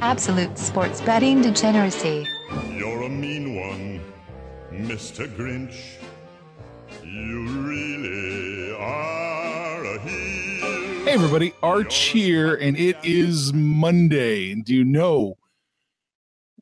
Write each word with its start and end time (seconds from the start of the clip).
Absolute 0.00 0.58
sports 0.58 1.00
betting 1.00 1.40
degeneracy. 1.40 2.26
You're 2.70 3.04
a 3.04 3.08
mean 3.08 3.56
one, 3.56 4.02
Mr. 4.70 5.26
Grinch. 5.36 5.96
You 7.02 7.48
really 7.66 8.74
are 8.74 9.84
a 9.84 10.00
heel. 10.00 11.04
Hey, 11.04 11.12
everybody, 11.12 11.54
Arch 11.62 11.94
here, 12.08 12.54
and 12.54 12.76
it 12.76 12.98
is 13.02 13.54
Monday. 13.54 14.52
And 14.52 14.64
do 14.64 14.74
you 14.74 14.84
know 14.84 15.38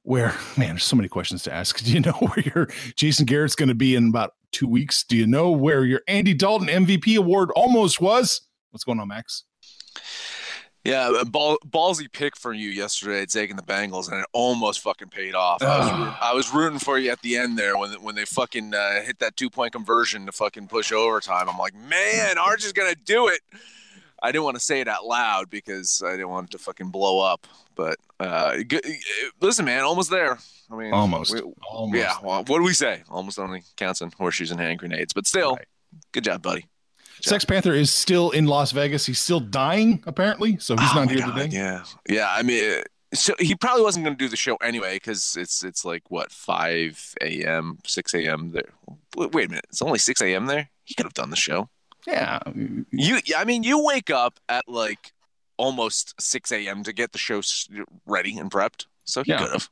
where, 0.04 0.34
man, 0.56 0.68
there's 0.68 0.84
so 0.84 0.94
many 0.94 1.08
questions 1.08 1.42
to 1.44 1.52
ask. 1.52 1.78
Do 1.84 1.92
you 1.92 2.00
know 2.00 2.12
where 2.12 2.44
your 2.54 2.68
Jason 2.94 3.24
Garrett's 3.24 3.56
going 3.56 3.70
to 3.70 3.74
be 3.74 3.96
in 3.96 4.08
about 4.08 4.34
two 4.52 4.68
weeks? 4.68 5.02
Do 5.02 5.16
you 5.16 5.26
know 5.26 5.50
where 5.50 5.84
your 5.84 6.02
Andy 6.06 6.34
Dalton 6.34 6.68
MVP 6.68 7.16
award 7.16 7.50
almost 7.56 8.00
was? 8.00 8.42
What's 8.70 8.84
going 8.84 9.00
on, 9.00 9.08
Max? 9.08 9.44
Yeah, 10.84 11.18
a 11.20 11.24
ball, 11.24 11.56
ballsy 11.66 12.12
pick 12.12 12.36
for 12.36 12.52
you 12.52 12.68
yesterday 12.68 13.24
taking 13.24 13.56
the 13.56 13.62
Bengals, 13.62 14.10
and 14.12 14.20
it 14.20 14.26
almost 14.34 14.80
fucking 14.80 15.08
paid 15.08 15.34
off. 15.34 15.62
I 15.62 15.78
was, 15.78 15.90
rooting, 15.90 16.14
I 16.20 16.32
was 16.34 16.52
rooting 16.54 16.78
for 16.78 16.98
you 16.98 17.10
at 17.10 17.22
the 17.22 17.38
end 17.38 17.58
there 17.58 17.78
when 17.78 17.90
when 18.02 18.14
they 18.14 18.26
fucking 18.26 18.74
uh, 18.74 19.00
hit 19.02 19.18
that 19.20 19.34
two 19.36 19.48
point 19.48 19.72
conversion 19.72 20.26
to 20.26 20.32
fucking 20.32 20.68
push 20.68 20.92
overtime. 20.92 21.48
I'm 21.48 21.56
like, 21.56 21.74
man, 21.74 22.36
Arch 22.36 22.64
is 22.66 22.74
gonna 22.74 22.94
do 22.94 23.28
it. 23.28 23.40
I 24.22 24.30
didn't 24.30 24.44
want 24.44 24.56
to 24.56 24.62
say 24.62 24.80
it 24.80 24.88
out 24.88 25.06
loud 25.06 25.48
because 25.48 26.02
I 26.04 26.12
didn't 26.12 26.28
want 26.28 26.48
it 26.48 26.52
to 26.52 26.58
fucking 26.58 26.90
blow 26.90 27.18
up. 27.20 27.46
But 27.74 27.96
uh, 28.20 28.56
good, 28.68 28.84
listen, 29.40 29.64
man, 29.64 29.84
almost 29.84 30.10
there. 30.10 30.38
I 30.70 30.76
mean, 30.76 30.92
Almost. 30.92 31.32
we- 31.34 31.40
Almost. 31.70 31.98
Yeah. 31.98 32.14
Well, 32.22 32.38
what 32.46 32.58
do 32.58 32.62
we 32.62 32.72
say? 32.72 33.02
Almost 33.10 33.38
only 33.38 33.62
counts 33.76 34.00
in 34.00 34.10
horseshoes 34.18 34.50
and 34.50 34.60
hand 34.60 34.78
grenades, 34.78 35.12
but 35.12 35.26
still, 35.26 35.56
Right. 35.56 35.66
good 36.12 36.24
job, 36.24 36.40
buddy. 36.42 36.66
Sex 37.24 37.44
Panther 37.44 37.72
is 37.74 37.90
still 37.92 38.30
in 38.30 38.46
Las 38.46 38.72
Vegas. 38.72 39.06
He's 39.06 39.18
still 39.20 39.40
dying, 39.40 40.02
apparently. 40.06 40.58
So 40.58 40.76
he's 40.76 40.90
Oh 40.92 40.94
not 41.00 41.10
here 41.10 41.20
God, 41.20 41.36
today. 41.36 41.56
Yeah, 41.56 41.84
yeah. 42.08 42.28
I 42.30 42.42
mean, 42.42 42.78
uh, 42.78 42.82
so 43.14 43.34
he 43.38 43.54
probably 43.54 43.82
wasn't 43.82 44.04
going 44.04 44.16
to 44.16 44.24
do 44.24 44.28
the 44.28 44.36
show 44.36 44.56
anyway 44.56 44.96
because 44.96 45.36
it's 45.38 45.62
it's 45.64 45.84
like 45.84 46.02
what 46.10 46.30
five 46.32 47.14
a.m., 47.20 47.78
six 47.86 48.14
a.m. 48.14 48.50
there. 48.52 48.68
Wait 49.16 49.32
wait 49.32 49.46
a 49.46 49.48
minute, 49.50 49.66
it's 49.68 49.82
only 49.82 49.98
six 49.98 50.20
a.m. 50.22 50.46
there. 50.46 50.70
He 50.84 50.94
could 50.94 51.06
have 51.06 51.14
done 51.14 51.30
the 51.30 51.36
show. 51.36 51.68
Yeah. 52.06 52.40
You, 52.90 53.18
I 53.36 53.44
mean, 53.44 53.62
you 53.62 53.82
wake 53.82 54.10
up 54.10 54.38
at 54.48 54.68
like 54.68 55.12
almost 55.56 56.20
six 56.20 56.52
a.m. 56.52 56.82
to 56.82 56.92
get 56.92 57.12
the 57.12 57.18
show 57.18 57.40
ready 58.06 58.36
and 58.36 58.50
prepped. 58.50 58.86
So 59.04 59.22
he 59.22 59.30
Yeah. 59.30 59.38
could 59.38 59.52
have. 59.52 59.70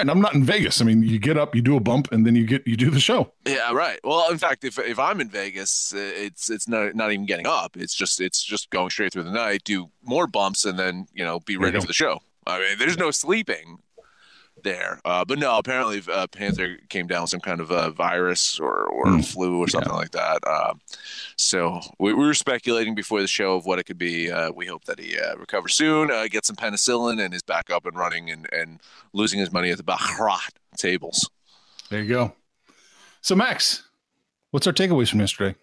And 0.00 0.10
I'm 0.10 0.20
not 0.20 0.34
in 0.34 0.44
Vegas. 0.44 0.80
I 0.80 0.84
mean, 0.84 1.02
you 1.02 1.18
get 1.18 1.36
up, 1.36 1.54
you 1.54 1.62
do 1.62 1.76
a 1.76 1.80
bump, 1.80 2.12
and 2.12 2.26
then 2.26 2.36
you 2.36 2.46
get 2.46 2.66
you 2.66 2.76
do 2.76 2.90
the 2.90 3.00
show. 3.00 3.32
Yeah, 3.46 3.72
right. 3.72 3.98
Well, 4.04 4.30
in 4.30 4.38
fact, 4.38 4.64
if 4.64 4.78
if 4.78 4.98
I'm 4.98 5.20
in 5.20 5.28
Vegas, 5.28 5.94
uh, 5.94 5.98
it's 5.98 6.50
it's 6.50 6.68
not 6.68 6.94
not 6.94 7.12
even 7.12 7.26
getting 7.26 7.46
up. 7.46 7.76
It's 7.76 7.94
just 7.94 8.20
it's 8.20 8.42
just 8.42 8.70
going 8.70 8.90
straight 8.90 9.12
through 9.12 9.24
the 9.24 9.32
night, 9.32 9.64
do 9.64 9.90
more 10.02 10.26
bumps, 10.26 10.64
and 10.64 10.78
then 10.78 11.06
you 11.12 11.24
know 11.24 11.40
be 11.40 11.56
ready 11.56 11.80
for 11.80 11.86
the 11.86 11.92
show. 11.92 12.20
I 12.46 12.60
mean, 12.60 12.78
there's 12.78 12.98
no 12.98 13.10
sleeping 13.10 13.78
there. 14.62 15.00
Uh, 15.04 15.24
but 15.24 15.38
no, 15.38 15.58
apparently 15.58 16.02
uh, 16.12 16.26
Panther 16.26 16.78
came 16.88 17.06
down 17.06 17.22
with 17.22 17.30
some 17.30 17.40
kind 17.40 17.60
of 17.60 17.70
uh, 17.70 17.90
virus 17.90 18.58
or 18.58 18.86
or 18.86 19.06
Hmm. 19.06 19.20
flu 19.20 19.58
or 19.58 19.68
something 19.68 19.92
like 19.92 20.10
that. 20.12 20.38
Uh, 20.46 20.74
so 21.36 21.80
we, 21.98 22.12
we 22.12 22.24
were 22.24 22.34
speculating 22.34 22.94
before 22.94 23.20
the 23.20 23.26
show 23.26 23.54
of 23.56 23.66
what 23.66 23.78
it 23.78 23.84
could 23.84 23.98
be. 23.98 24.30
Uh, 24.30 24.50
we 24.52 24.66
hope 24.66 24.84
that 24.86 24.98
he 24.98 25.18
uh, 25.18 25.36
recovers 25.36 25.74
soon, 25.74 26.10
uh, 26.10 26.26
gets 26.28 26.48
some 26.48 26.56
penicillin, 26.56 27.22
and 27.24 27.32
is 27.34 27.42
back 27.42 27.70
up 27.70 27.86
and 27.86 27.96
running 27.96 28.30
and 28.30 28.48
and 28.52 28.80
losing 29.12 29.38
his 29.38 29.52
money 29.52 29.70
at 29.70 29.76
the 29.76 29.84
Baccarat 29.84 30.48
tables. 30.76 31.30
There 31.90 32.02
you 32.02 32.08
go. 32.08 32.32
So 33.20 33.34
Max, 33.36 33.84
what's 34.50 34.66
our 34.66 34.72
takeaways 34.72 35.10
from 35.10 35.20
yesterday? 35.20 35.56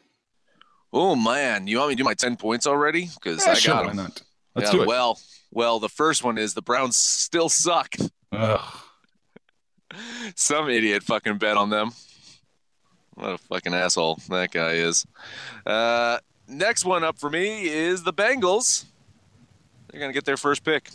Oh 0.93 1.15
man, 1.15 1.65
you 1.67 1.77
want 1.79 1.89
me 1.89 1.95
to 1.95 1.97
do 1.97 2.03
my 2.03 2.13
ten 2.13 2.37
points 2.37 2.67
already? 2.67 3.09
Because 3.15 3.45
Yeah, 3.45 3.53
I 3.53 3.55
sure, 3.55 3.73
got 3.73 3.85
why 3.85 3.93
not? 3.93 4.21
Let's 4.55 4.69
Yeah, 4.69 4.77
do 4.77 4.81
it. 4.83 4.87
Well, 4.87 5.19
well, 5.51 5.79
the 5.79 5.89
first 5.89 6.23
one 6.23 6.37
is 6.37 6.53
the 6.53 6.61
Browns 6.61 6.97
still 6.97 7.49
suck. 7.49 7.95
Ugh. 8.31 8.61
Some 10.35 10.69
idiot 10.69 11.03
fucking 11.03 11.37
bet 11.37 11.57
on 11.57 11.69
them. 11.69 11.91
What 13.15 13.33
a 13.33 13.37
fucking 13.37 13.73
asshole 13.73 14.19
that 14.29 14.51
guy 14.51 14.73
is. 14.73 15.05
Uh, 15.65 16.17
next 16.47 16.83
one 16.83 17.03
up 17.03 17.19
for 17.19 17.29
me 17.29 17.67
is 17.67 18.03
the 18.03 18.13
Bengals. 18.13 18.85
They're 19.89 19.99
gonna 20.01 20.13
get 20.13 20.25
their 20.25 20.37
first 20.37 20.63
pick. 20.63 20.89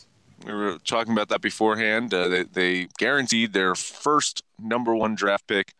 We 0.44 0.52
were 0.52 0.78
talking 0.84 1.12
about 1.12 1.28
that 1.28 1.40
beforehand. 1.40 2.12
Uh, 2.14 2.28
they, 2.28 2.42
they 2.44 2.88
guaranteed 2.98 3.52
their 3.52 3.74
first 3.74 4.42
number 4.58 4.94
one 4.94 5.14
draft 5.14 5.46
pick. 5.46 5.74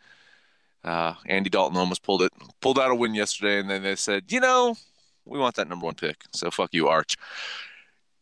Uh, 0.84 1.14
Andy 1.26 1.50
Dalton 1.50 1.76
almost 1.76 2.02
pulled 2.02 2.22
it, 2.22 2.32
pulled 2.60 2.78
out 2.78 2.90
a 2.90 2.94
win 2.94 3.14
yesterday, 3.14 3.58
and 3.58 3.68
then 3.68 3.82
they 3.82 3.96
said, 3.96 4.24
you 4.30 4.40
know, 4.40 4.76
we 5.24 5.38
want 5.38 5.56
that 5.56 5.68
number 5.68 5.84
one 5.84 5.94
pick. 5.94 6.22
So 6.32 6.50
fuck 6.50 6.70
you, 6.72 6.88
Arch. 6.88 7.16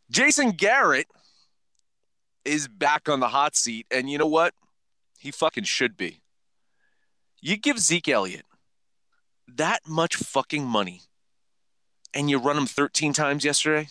Jason 0.09 0.51
Garrett 0.51 1.07
is 2.45 2.67
back 2.67 3.09
on 3.09 3.19
the 3.19 3.27
hot 3.29 3.55
seat, 3.55 3.85
and 3.91 4.09
you 4.09 4.17
know 4.17 4.27
what? 4.27 4.53
He 5.19 5.31
fucking 5.31 5.65
should 5.65 5.97
be. 5.97 6.21
You 7.41 7.57
give 7.57 7.79
Zeke 7.79 8.09
Elliott 8.09 8.45
that 9.47 9.81
much 9.87 10.15
fucking 10.15 10.65
money, 10.65 11.01
and 12.13 12.29
you 12.29 12.37
run 12.37 12.57
him 12.57 12.65
13 12.65 13.13
times 13.13 13.43
yesterday? 13.43 13.89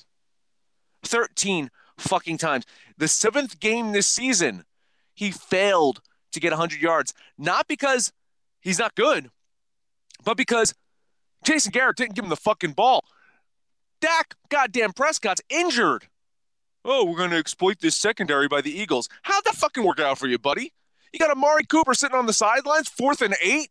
13 1.04 1.71
fucking 1.99 2.38
times. 2.38 2.65
The 2.97 3.09
seventh 3.09 3.60
game 3.60 3.93
this 3.93 4.06
season, 4.06 4.65
he 5.15 5.31
failed 5.31 6.00
to 6.33 6.41
get 6.41 6.53
100 6.53 6.81
yards. 6.81 7.15
Not 7.38 7.69
because 7.69 8.12
he's 8.60 8.78
not 8.78 8.94
good, 8.94 9.31
but 10.25 10.37
because 10.37 10.75
Jason 11.44 11.72
Garrett 11.72 11.97
didn't 11.97 12.15
give 12.15 12.25
him 12.25 12.31
the 12.31 12.37
fucking 12.37 12.72
ball. 12.72 13.04
Dak 14.06 14.36
goddamn 14.50 14.92
Prescott's 14.92 15.40
injured. 15.50 16.06
Oh, 16.84 17.04
we're 17.04 17.16
going 17.16 17.30
to 17.30 17.38
exploit 17.38 17.80
this 17.80 17.96
secondary 17.96 18.46
by 18.46 18.60
the 18.60 18.70
Eagles. 18.70 19.08
How'd 19.22 19.44
that 19.44 19.56
fucking 19.56 19.82
work 19.82 19.98
out 19.98 20.16
for 20.16 20.28
you, 20.28 20.38
buddy? 20.38 20.72
You 21.12 21.18
got 21.18 21.32
Amari 21.32 21.64
Cooper 21.64 21.92
sitting 21.92 22.16
on 22.16 22.26
the 22.26 22.32
sidelines, 22.32 22.88
fourth 22.88 23.20
and 23.20 23.34
eight? 23.42 23.70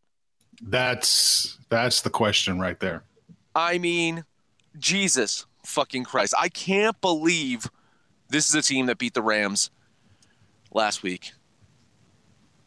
That's 0.61 1.57
that's 1.69 2.01
the 2.01 2.09
question 2.09 2.59
right 2.59 2.77
there. 2.81 3.03
I 3.55 3.77
mean, 3.77 4.25
Jesus 4.77 5.45
fucking 5.63 6.03
Christ. 6.03 6.33
I 6.37 6.49
can't 6.49 6.99
believe 6.99 7.69
this 8.27 8.49
is 8.49 8.55
a 8.55 8.61
team 8.61 8.87
that 8.87 8.97
beat 8.97 9.13
the 9.13 9.21
Rams 9.21 9.71
last 10.73 11.01
week. 11.01 11.31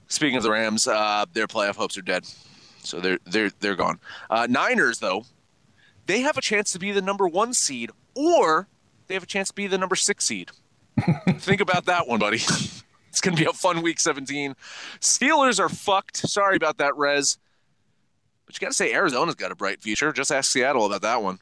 Speaking 0.06 0.38
of 0.38 0.42
the 0.42 0.50
Rams, 0.50 0.86
uh, 0.86 1.26
their 1.34 1.46
playoff 1.46 1.76
hopes 1.76 1.98
are 1.98 2.02
dead. 2.02 2.24
So 2.82 2.98
they're 2.98 3.18
they're 3.26 3.50
they're 3.60 3.76
gone. 3.76 4.00
Uh, 4.30 4.46
Niners, 4.48 5.00
though, 5.00 5.26
they 6.08 6.22
have 6.22 6.36
a 6.36 6.40
chance 6.40 6.72
to 6.72 6.78
be 6.80 6.90
the 6.90 7.02
number 7.02 7.28
one 7.28 7.54
seed, 7.54 7.90
or 8.16 8.66
they 9.06 9.14
have 9.14 9.22
a 9.22 9.26
chance 9.26 9.48
to 9.48 9.54
be 9.54 9.68
the 9.68 9.78
number 9.78 9.94
six 9.94 10.24
seed. 10.24 10.50
Think 11.38 11.60
about 11.60 11.84
that 11.84 12.08
one, 12.08 12.18
buddy. 12.18 12.38
it's 13.08 13.20
gonna 13.20 13.36
be 13.36 13.44
a 13.44 13.52
fun 13.52 13.82
week 13.82 14.00
17. 14.00 14.56
Steelers 15.00 15.60
are 15.60 15.68
fucked. 15.68 16.16
Sorry 16.16 16.56
about 16.56 16.78
that, 16.78 16.96
Rez. 16.96 17.38
But 18.46 18.56
you 18.56 18.64
got 18.64 18.70
to 18.70 18.74
say 18.74 18.94
Arizona's 18.94 19.34
got 19.34 19.52
a 19.52 19.54
bright 19.54 19.82
future. 19.82 20.10
Just 20.10 20.32
ask 20.32 20.50
Seattle 20.50 20.86
about 20.86 21.02
that 21.02 21.22
one. 21.22 21.38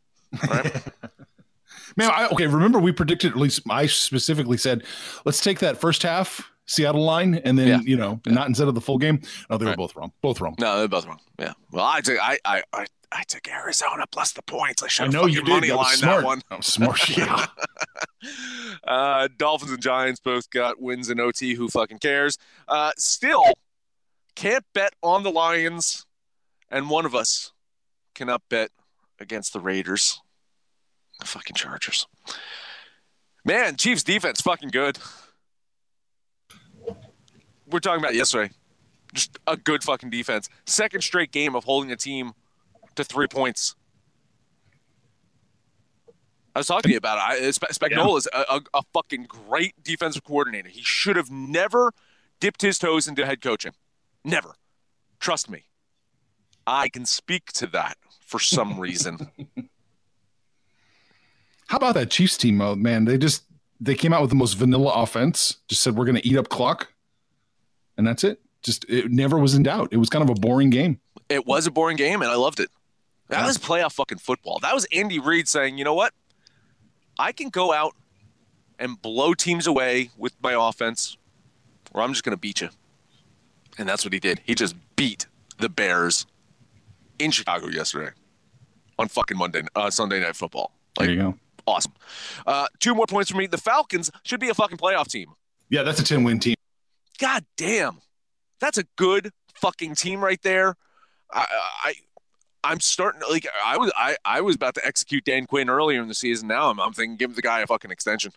Right? 0.51 0.75
Man, 1.97 2.11
I, 2.13 2.27
okay. 2.33 2.49
Remember, 2.49 2.81
we 2.81 2.91
predicted 2.91 3.31
at 3.31 3.39
least 3.39 3.63
I 3.71 3.87
specifically 3.87 4.57
said, 4.57 4.83
let's 5.25 5.41
take 5.41 5.61
that 5.61 5.81
first 5.81 6.03
half 6.03 6.51
Seattle 6.67 7.05
line, 7.05 7.37
and 7.37 7.59
then 7.59 7.69
Yeah. 7.69 7.81
you 7.85 7.97
know 7.97 8.21
not 8.27 8.49
instead 8.49 8.67
of 8.69 8.75
the 8.75 8.81
full 8.81 8.99
game. 8.99 9.21
No, 9.49 9.57
they 9.57 9.65
were 9.65 9.71
Right. 9.71 9.77
both 9.79 9.95
wrong. 9.97 10.13
Both 10.21 10.41
wrong. 10.41 10.55
No, 10.59 10.79
they're 10.79 10.89
both 10.89 11.07
wrong. 11.07 11.21
Yeah. 11.39 11.53
Well, 11.71 11.85
I 11.85 12.01
took 12.01 12.19
I 12.21 12.39
I 12.45 12.63
I, 12.73 12.87
I 13.13 13.23
took 13.25 13.47
Arizona 13.49 14.05
plus 14.11 14.33
the 14.33 14.43
points. 14.43 14.83
I 14.83 14.89
should 14.89 15.13
know 15.13 15.27
you 15.27 15.41
fucking 15.41 15.53
money 15.55 15.67
did. 15.69 15.71
That 15.71 15.77
line 15.77 16.01
that 16.01 16.25
one. 16.25 16.43
That 16.51 16.59
was 16.59 16.67
smart. 16.67 17.09
Yeah. 17.17 17.47
uh, 18.85 19.29
Dolphins 19.37 19.71
and 19.71 19.81
Giants 19.83 20.21
both 20.21 20.51
got 20.51 20.81
wins 20.81 21.11
in 21.11 21.21
OT. 21.21 21.55
Who 21.55 21.69
fucking 21.69 21.99
cares? 21.99 22.39
Uh, 22.67 22.91
still 22.99 23.45
can't 24.35 24.65
bet 24.75 24.95
on 25.03 25.23
the 25.23 25.31
Lions, 25.31 26.05
and 26.71 26.91
one 26.91 27.07
of 27.07 27.15
us 27.15 27.53
cannot 28.15 28.43
bet 28.49 28.71
against 29.21 29.53
the 29.53 29.61
Raiders. 29.61 30.21
The 31.21 31.27
fucking 31.27 31.55
Chargers. 31.57 32.07
Man, 33.45 33.77
Chiefs 33.77 34.03
defense 34.03 34.41
fucking 34.41 34.71
good. 34.71 34.99
We're 37.67 37.81
talking 37.81 38.01
about 38.03 38.15
yesterday. 38.15 38.53
Just 39.15 39.39
a 39.47 39.57
good 39.57 39.83
fucking 39.83 40.11
defense. 40.11 40.49
Second 40.67 41.03
straight 41.03 41.33
game 41.33 41.55
of 41.55 41.65
holding 41.65 41.91
a 41.93 41.97
team 41.97 42.33
to 42.97 43.05
three 43.05 43.27
points. 43.27 43.75
I 46.55 46.61
was 46.61 46.67
talking 46.67 46.89
to 46.89 46.93
you 46.93 46.97
about 46.97 47.19
it. 47.19 47.43
I, 47.45 47.51
Sp- 47.53 47.69
Spagnuolo 47.73 48.17
is 48.17 48.29
a, 48.33 48.45
a, 48.49 48.61
a 48.75 48.83
fucking 48.95 49.25
great 49.25 49.75
defensive 49.83 50.25
coordinator. 50.25 50.69
He 50.69 50.81
should 50.83 51.17
have 51.17 51.31
never 51.31 51.93
dipped 52.41 52.63
his 52.63 52.79
toes 52.79 53.07
into 53.07 53.27
head 53.27 53.43
coaching. 53.43 53.73
Never. 54.25 54.55
Trust 55.21 55.51
me. 55.51 55.65
I 56.67 56.89
can 56.89 57.05
speak 57.05 57.53
to 57.53 57.67
that 57.69 57.97
for 58.21 58.41
some 58.41 58.81
reason. 58.81 59.31
How 61.69 61.77
about 61.77 61.95
that 61.95 62.11
Chiefs 62.11 62.37
team 62.37 62.57
mode, 62.57 62.79
man? 62.79 63.05
They 63.05 63.19
just 63.19 63.45
they 63.81 63.95
came 63.95 64.13
out 64.13 64.23
with 64.23 64.31
the 64.31 64.37
most 64.37 64.55
vanilla 64.55 64.93
offense. 64.95 65.59
Just 65.69 65.83
said 65.83 65.95
we're 65.95 66.07
going 66.07 66.17
to 66.17 66.27
eat 66.27 66.39
up 66.39 66.49
clock, 66.49 66.93
and 67.97 68.07
that's 68.07 68.25
it. 68.25 68.41
Just 68.63 68.85
it 68.89 69.11
never 69.11 69.39
was 69.39 69.55
in 69.55 69.63
doubt. 69.63 69.89
It 69.93 69.97
was 69.99 70.09
kind 70.09 70.23
of 70.23 70.31
a 70.31 70.39
boring 70.41 70.71
game. 70.71 71.01
it 71.29 71.47
was 71.47 71.67
a 71.67 71.71
boring 71.71 71.97
game, 71.97 72.23
and 72.23 72.31
I 72.31 72.35
loved 72.37 72.61
it. 72.61 72.69
That 73.29 73.41
Yeah. 73.41 73.47
was 73.47 73.59
playoff 73.59 73.93
fucking 73.95 74.19
football. 74.19 74.59
That 74.61 74.75
was 74.75 74.87
Andy 74.93 75.19
Reid 75.19 75.49
saying, 75.49 75.77
you 75.79 75.85
know 75.85 75.95
what? 75.95 76.15
I 77.19 77.33
can 77.33 77.49
go 77.49 77.73
out 77.73 77.95
and 78.79 79.01
blow 79.01 79.35
teams 79.35 79.67
away 79.67 80.11
with 80.17 80.35
my 80.43 80.53
offense, 80.57 81.17
or 81.93 82.03
I'm 82.03 82.13
just 82.13 82.23
going 82.25 82.35
to 82.37 82.41
beat 82.41 82.61
you. 82.61 82.69
And 83.79 83.89
that's 83.89 84.05
what 84.05 84.13
he 84.13 84.21
did. 84.21 84.41
He 84.45 84.55
just 84.55 84.75
beat 84.97 85.27
the 85.59 85.69
Bears 85.69 86.27
in 87.19 87.31
Chicago 87.31 87.67
yesterday 87.69 88.13
on 88.99 89.09
fucking 89.09 89.37
Monday, 89.37 89.63
uh, 89.75 89.91
Sunday 89.91 90.21
Night 90.21 90.37
Football. 90.37 90.73
There 90.99 91.11
you 91.11 91.17
go. 91.17 91.39
awesome. 91.67 91.93
Uh, 92.47 92.67
two 92.79 92.95
more 92.95 93.07
points 93.07 93.31
for 93.31 93.37
me. 93.37 93.47
The 93.47 93.59
Falcons 93.59 94.11
should 94.23 94.39
be 94.41 94.49
a 94.49 94.55
fucking 94.55 94.79
playoff 94.79 95.09
team. 95.09 95.33
Yeah, 95.71 95.83
that's 95.83 95.99
a 95.99 96.05
ten 96.05 96.23
win 96.23 96.39
team. 96.39 96.55
God 97.19 97.45
damn, 97.57 98.01
that's 98.61 98.79
a 98.79 98.85
good 98.97 99.31
fucking 99.55 99.95
team 99.95 100.23
right 100.23 100.41
there. 100.43 100.77
I, 101.33 101.45
I 101.85 101.95
I'm 102.65 102.81
starting 102.81 103.21
to 103.23 103.29
like 103.29 103.47
I 103.65 103.77
was 103.79 103.93
I, 103.97 104.17
I 104.25 104.41
was 104.41 104.57
about 104.57 104.75
to 104.75 104.87
execute 104.87 105.25
Dan 105.25 105.47
Quinn 105.47 105.69
earlier 105.71 106.01
in 106.03 106.09
the 106.09 106.15
season. 106.15 106.49
Now 106.49 106.71
I'm, 106.71 106.81
I'm 106.81 106.93
thinking 106.93 107.17
give 107.17 107.35
the 107.37 107.43
guy 107.43 107.61
a 107.61 107.67
fucking 107.67 107.91
extension. 107.91 108.33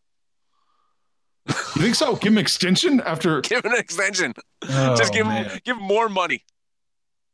You 1.48 1.54
think 1.82 1.96
so? 1.96 2.16
Give 2.16 2.32
him 2.34 2.38
extension 2.38 3.02
after. 3.02 3.42
Give 3.42 3.66
him 3.66 3.74
an 3.74 3.80
extension. 3.80 4.34
Oh, 4.70 4.96
Just 4.96 5.14
give 5.14 5.26
man. 5.26 5.46
him 5.46 5.60
give 5.66 5.78
him 5.78 5.84
more 5.84 6.08
money. 6.10 6.44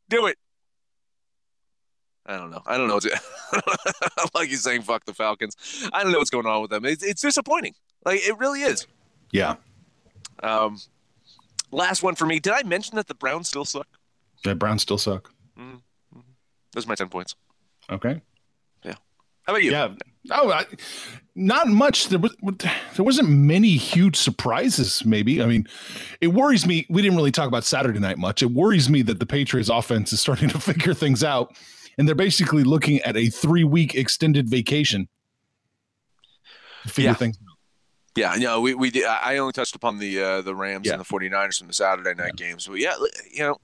Do 0.09 0.27
it. 0.27 0.37
I 2.25 2.37
don't 2.37 2.49
know. 2.49 2.61
I 2.65 2.77
don't 2.77 2.87
know. 2.87 2.99
Like 4.33 4.49
he's 4.49 4.63
saying, 4.63 4.81
fuck 4.83 5.05
the 5.05 5.13
Falcons. 5.13 5.55
I 5.93 6.01
don't 6.03 6.11
know 6.11 6.17
what's 6.17 6.29
going 6.29 6.45
on 6.45 6.61
with 6.61 6.71
them. 6.71 6.85
It's, 6.85 7.03
it's 7.03 7.21
disappointing. 7.21 7.73
Like 8.05 8.21
it 8.27 8.37
really 8.37 8.61
is. 8.61 8.87
Yeah, 9.31 9.55
Um, 10.43 10.77
last 11.75 12.01
one 12.03 12.15
for 12.15 12.25
me. 12.25 12.39
Did 12.39 12.53
I 12.53 12.63
mention 12.63 12.95
that 12.95 13.07
the 13.07 13.15
Browns 13.15 13.47
still 13.47 13.65
suck? 13.65 13.87
the 14.43 14.53
Browns 14.55 14.81
still 14.83 14.97
suck. 14.97 15.31
Mm-hmm. 15.57 15.75
Mm-hmm. 15.75 16.19
Those 16.73 16.85
are 16.85 16.89
my 16.89 16.95
ten 16.95 17.09
points. 17.09 17.35
Okay. 17.89 18.21
Yeah. 18.83 18.93
How 19.43 19.53
about 19.53 19.63
you? 19.63 19.71
Yeah. 19.71 19.89
Oh, 20.31 20.51
I, 20.51 20.65
not 21.35 21.67
much. 21.67 22.07
There 22.09 22.17
was 22.19 22.35
there 22.41 23.03
wasn't 23.05 23.29
many 23.29 23.77
huge 23.77 24.15
surprises. 24.15 25.05
Maybe. 25.05 25.41
I 25.41 25.45
mean, 25.45 25.67
it 26.21 26.29
worries 26.29 26.65
me. 26.65 26.85
We 26.89 27.01
didn't 27.01 27.17
really 27.17 27.31
talk 27.31 27.47
about 27.47 27.63
Saturday 27.63 27.99
night 27.99 28.17
much. 28.17 28.41
It 28.41 28.51
worries 28.51 28.89
me 28.89 29.01
that 29.03 29.19
the 29.19 29.25
Patriots 29.25 29.69
offense 29.69 30.11
is 30.13 30.19
starting 30.19 30.49
to 30.55 30.59
figure 30.59 30.93
things 30.95 31.23
out, 31.23 31.55
and 31.97 32.07
they're 32.07 32.15
basically 32.15 32.63
looking 32.63 32.99
at 33.01 33.15
a 33.15 33.27
three 33.29 33.63
week 33.63 33.93
extended 33.95 34.49
vacation. 34.49 35.07
to 36.83 36.89
Figure 36.89 37.11
Yeah. 37.11 37.15
things. 37.15 37.37
Yeah, 38.15 38.35
no, 38.37 38.61
we 38.61 38.73
we 38.73 38.91
did, 38.91 39.05
I 39.05 39.37
only 39.37 39.51
touched 39.51 39.75
upon 39.75 39.99
the 39.99 40.21
uh, 40.21 40.41
the 40.41 40.55
Rams 40.55 40.87
Yeah. 40.87 40.93
and 40.93 41.01
the 41.01 41.05
49ers 41.05 41.57
from 41.59 41.67
the 41.67 41.73
Saturday 41.73 42.13
night 42.13 42.35
games. 42.37 42.65
But 42.67 42.75
yeah, 42.79 42.95
you 43.31 43.39
know, 43.43 43.57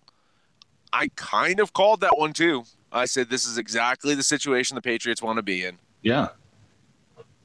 I 0.91 1.09
kind 1.15 1.59
of 1.61 1.71
called 1.73 2.01
that 2.01 2.17
one 2.17 2.33
too. 2.33 2.63
I 2.91 3.05
said 3.05 3.29
this 3.29 3.45
is 3.45 3.57
exactly 3.57 4.13
the 4.15 4.23
situation 4.23 4.75
the 4.75 4.81
Patriots 4.81 5.21
want 5.21 5.37
to 5.37 5.41
be 5.43 5.63
in. 5.63 5.77
Yeah. 6.01 6.29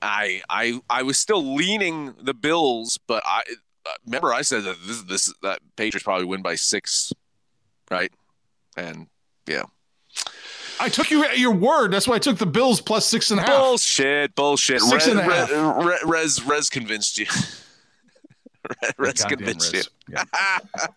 I 0.03 0.43
I 0.51 0.81
I 0.91 1.03
was 1.03 1.17
still 1.19 1.55
leaning 1.55 2.15
the 2.21 2.35
Bills, 2.35 2.99
but 3.07 3.23
I 3.25 3.43
uh, 3.87 3.91
remember 4.05 4.35
I 4.35 4.43
said 4.43 4.65
that 4.65 4.77
this 4.85 5.03
this 5.03 5.33
that 5.43 5.61
Patriots 5.77 6.03
probably 6.03 6.27
win 6.27 6.43
by 6.43 6.57
6, 6.57 7.13
right? 7.91 8.13
And 8.77 9.07
yeah. 9.47 9.63
I 10.81 10.89
took 10.89 11.11
you 11.11 11.25
at 11.25 11.39
your 11.39 11.53
word. 11.53 11.93
That's 11.93 12.07
why 12.07 12.17
I 12.17 12.19
took 12.19 12.39
the 12.39 12.47
Bills 12.47 12.81
plus 12.81 13.07
six 13.07 13.31
and 13.31 13.41
a 13.41 13.43
half. 13.43 13.59
Bullshit, 13.59 14.35
bullshit. 14.35 14.81
Six 14.81 15.07
Rez, 15.07 15.09
and 15.09 15.21
a 15.21 15.23
half. 15.23 15.51
Rez, 15.85 16.03
Rez, 16.05 16.43
Rez 16.45 16.71
convinced 16.71 17.19
you. 17.19 17.27
Rez 18.99 19.15
Goddamn 19.23 19.39
convinced 19.39 19.73
Riz. 19.73 19.89
you. 20.09 20.15
Yeah. 20.17 20.59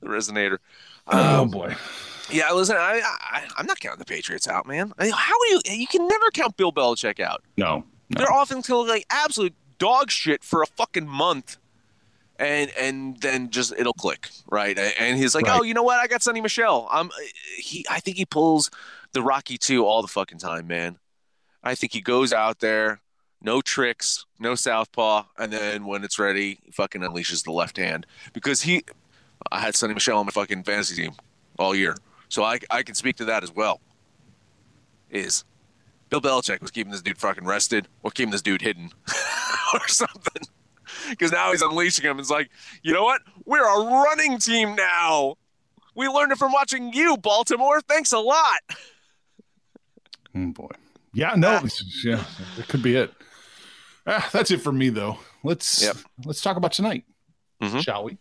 the 0.00 0.06
resonator. 0.06 0.58
Oh 1.08 1.42
Um, 1.42 1.50
boy. 1.50 1.74
yeah, 2.30 2.52
listen, 2.52 2.76
I, 2.76 3.00
I 3.04 3.44
I'm 3.56 3.66
not 3.66 3.80
counting 3.80 3.98
the 4.00 4.04
Patriots 4.04 4.46
out, 4.48 4.66
man. 4.66 4.92
I 4.98 5.04
mean, 5.04 5.12
how 5.12 5.34
are 5.34 5.46
you? 5.50 5.60
You 5.66 5.86
can 5.86 6.06
never 6.06 6.30
count 6.32 6.56
Bill 6.56 6.72
Belichick 6.72 7.18
out. 7.20 7.42
No. 7.56 7.84
no. 8.10 8.18
They're 8.18 8.32
often 8.32 8.62
till 8.62 8.86
like 8.86 9.06
absolute 9.10 9.54
dog 9.78 10.10
shit 10.10 10.44
for 10.44 10.62
a 10.62 10.66
fucking 10.66 11.06
month, 11.08 11.56
and 12.38 12.70
and 12.78 13.20
then 13.20 13.50
just 13.50 13.72
it'll 13.76 13.92
click, 13.92 14.28
right? 14.50 14.78
And 14.78 15.18
he's 15.18 15.34
like, 15.34 15.46
Right. 15.46 15.60
oh, 15.60 15.62
you 15.62 15.74
know 15.74 15.82
what? 15.82 15.98
I 15.98 16.06
got 16.06 16.20
Sony 16.20 16.42
Michel. 16.42 16.88
I'm 16.90 17.08
uh, 17.08 17.14
he. 17.58 17.84
I 17.90 18.00
think 18.00 18.16
he 18.16 18.24
pulls 18.24 18.70
the 19.12 19.22
Rocky 19.22 19.58
two 19.58 19.84
all 19.84 20.02
the 20.02 20.08
fucking 20.08 20.38
time, 20.38 20.66
man. 20.66 20.98
I 21.62 21.74
think 21.74 21.92
he 21.92 22.00
goes 22.00 22.32
out 22.32 22.60
there, 22.60 23.00
no 23.40 23.60
tricks, 23.60 24.24
no 24.38 24.54
southpaw, 24.54 25.24
and 25.38 25.52
then 25.52 25.84
when 25.86 26.04
it's 26.04 26.18
ready, 26.18 26.60
he 26.64 26.70
fucking 26.70 27.00
unleashes 27.00 27.44
the 27.44 27.52
left 27.52 27.76
hand 27.76 28.06
because 28.32 28.62
he. 28.62 28.84
I 29.52 29.60
had 29.60 29.74
Sony 29.74 29.94
Michel 29.94 30.18
on 30.18 30.26
my 30.26 30.32
fucking 30.32 30.64
fantasy 30.64 31.02
team 31.02 31.12
all 31.58 31.74
year, 31.74 31.96
so 32.28 32.42
I 32.42 32.58
I 32.70 32.82
can 32.82 32.94
speak 32.94 33.16
to 33.16 33.24
that 33.26 33.42
as 33.42 33.52
well. 33.54 33.80
Is 35.10 35.44
Bill 36.10 36.20
Belichick 36.20 36.60
was 36.60 36.70
keeping 36.70 36.90
this 36.92 37.02
dude 37.02 37.18
fucking 37.18 37.44
rested 37.44 37.88
or 38.02 38.10
keeping 38.10 38.30
this 38.32 38.42
dude 38.42 38.62
hidden 38.62 38.90
or 39.74 39.86
something. 39.88 40.42
Because 41.10 41.32
now 41.32 41.50
he's 41.52 41.62
unleashing 41.62 42.04
him. 42.04 42.18
It's 42.18 42.30
like, 42.30 42.50
you 42.82 42.92
know 42.92 43.04
what? 43.04 43.20
We're 43.44 43.64
a 43.64 43.84
running 44.02 44.38
team 44.38 44.74
now. 44.74 45.36
We 45.94 46.08
learned 46.08 46.32
it 46.32 46.38
from 46.38 46.52
watching 46.52 46.92
you, 46.92 47.16
Baltimore. 47.16 47.80
Thanks 47.80 48.12
a 48.12 48.18
lot. 48.18 48.60
Oh 50.34 50.46
boy. 50.52 50.70
Yeah, 51.14 51.34
no, 51.36 51.56
it's- 51.56 52.04
yeah, 52.04 52.24
it 52.58 52.68
could 52.68 52.82
be 52.82 52.96
it. 52.96 53.12
Ah, 54.06 54.28
that's 54.32 54.50
it 54.50 54.60
for 54.60 54.72
me 54.72 54.88
though. 54.90 55.18
Let's 55.42 55.82
Yep. 55.82 55.96
let's 56.24 56.40
talk 56.40 56.56
about 56.56 56.72
tonight, 56.72 57.04
Mhm. 57.62 57.82
shall 57.82 58.04
we? 58.04 58.18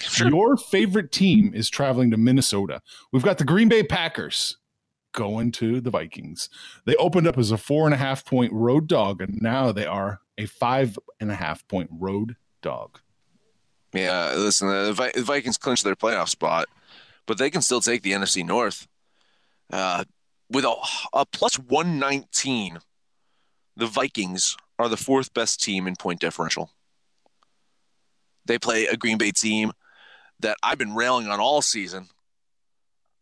Sure. 0.00 0.28
Your 0.28 0.56
favorite 0.56 1.12
team 1.12 1.52
is 1.54 1.70
traveling 1.70 2.10
to 2.10 2.16
Minnesota. 2.16 2.82
We've 3.12 3.22
got 3.22 3.38
the 3.38 3.44
Green 3.44 3.68
Bay 3.68 3.82
Packers 3.82 4.56
going 5.12 5.52
to 5.52 5.80
the 5.80 5.90
Vikings. 5.90 6.48
They 6.86 6.96
opened 6.96 7.26
up 7.26 7.38
as 7.38 7.50
a 7.50 7.58
four 7.58 7.86
and 7.86 7.94
a 7.94 7.98
half 7.98 8.24
point 8.24 8.52
road 8.52 8.88
dog, 8.88 9.20
and 9.20 9.40
now 9.40 9.70
they 9.70 9.86
are 9.86 10.20
a 10.42 10.46
five 10.46 10.98
and 11.20 11.30
a 11.30 11.34
half 11.34 11.66
point 11.68 11.90
road 11.92 12.36
dog. 12.62 13.00
Yeah, 13.92 14.34
listen, 14.36 14.68
the 14.68 14.92
Vi- 14.92 15.12
the 15.14 15.22
Vikings 15.22 15.58
clinched 15.58 15.84
their 15.84 15.96
playoff 15.96 16.28
spot, 16.28 16.68
but 17.26 17.38
they 17.38 17.50
can 17.50 17.62
still 17.62 17.80
take 17.80 18.02
the 18.02 18.12
NFC 18.12 18.44
North. 18.44 18.86
Uh, 19.70 20.04
with 20.50 20.64
a, 20.64 20.74
a 21.12 21.26
plus 21.26 21.58
119, 21.58 22.78
the 23.76 23.86
Vikings 23.86 24.56
are 24.78 24.88
the 24.88 24.96
fourth 24.96 25.32
best 25.32 25.62
team 25.62 25.86
in 25.86 25.96
point 25.96 26.20
differential. 26.20 26.70
They 28.44 28.58
play 28.58 28.86
a 28.86 28.96
Green 28.96 29.18
Bay 29.18 29.30
team 29.30 29.72
that 30.40 30.56
I've 30.62 30.78
been 30.78 30.94
railing 30.94 31.28
on 31.28 31.40
all 31.40 31.62
season, 31.62 32.08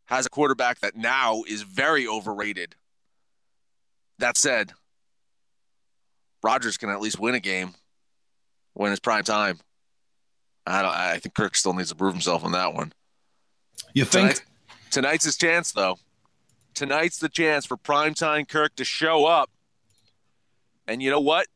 has 0.07 0.27
a 0.27 0.31
quarterback 0.31 0.81
that 0.81 0.97
now 0.97 1.43
is 1.47 1.63
very 1.63 2.07
overrated. 2.07 2.75
That 4.19 4.37
said, 4.37 4.73
Rodgers 6.43 6.77
can 6.77 6.91
at 6.91 7.01
least 7.01 7.19
win 7.19 7.35
a 7.35 7.41
game 7.41 7.75
when 8.75 8.93
it's 8.93 9.01
prime 9.01 9.25
time. 9.25 9.59
I 10.67 10.83
don't. 10.83 10.95
I 10.95 11.19
think 11.19 11.35
Kirk 11.35 11.57
still 11.57 11.73
needs 11.75 11.89
to 11.91 11.95
prove 11.97 12.13
himself 12.13 12.45
on 12.45 12.53
that 12.53 12.75
one. 12.75 12.93
You 13.95 14.05
think? 14.05 14.35
Tonight, 14.35 14.45
tonight's 14.91 15.25
his 15.25 15.37
chance, 15.37 15.73
though. 15.73 15.99
Tonight's 16.75 17.19
the 17.19 17.29
chance 17.29 17.67
for 17.67 17.77
primetime 17.77 18.49
Kirk 18.49 18.77
to 18.77 18.85
show 18.85 19.27
up. 19.27 19.51
And 20.87 21.03
you 21.03 21.11
know 21.11 21.21
what? 21.21 21.47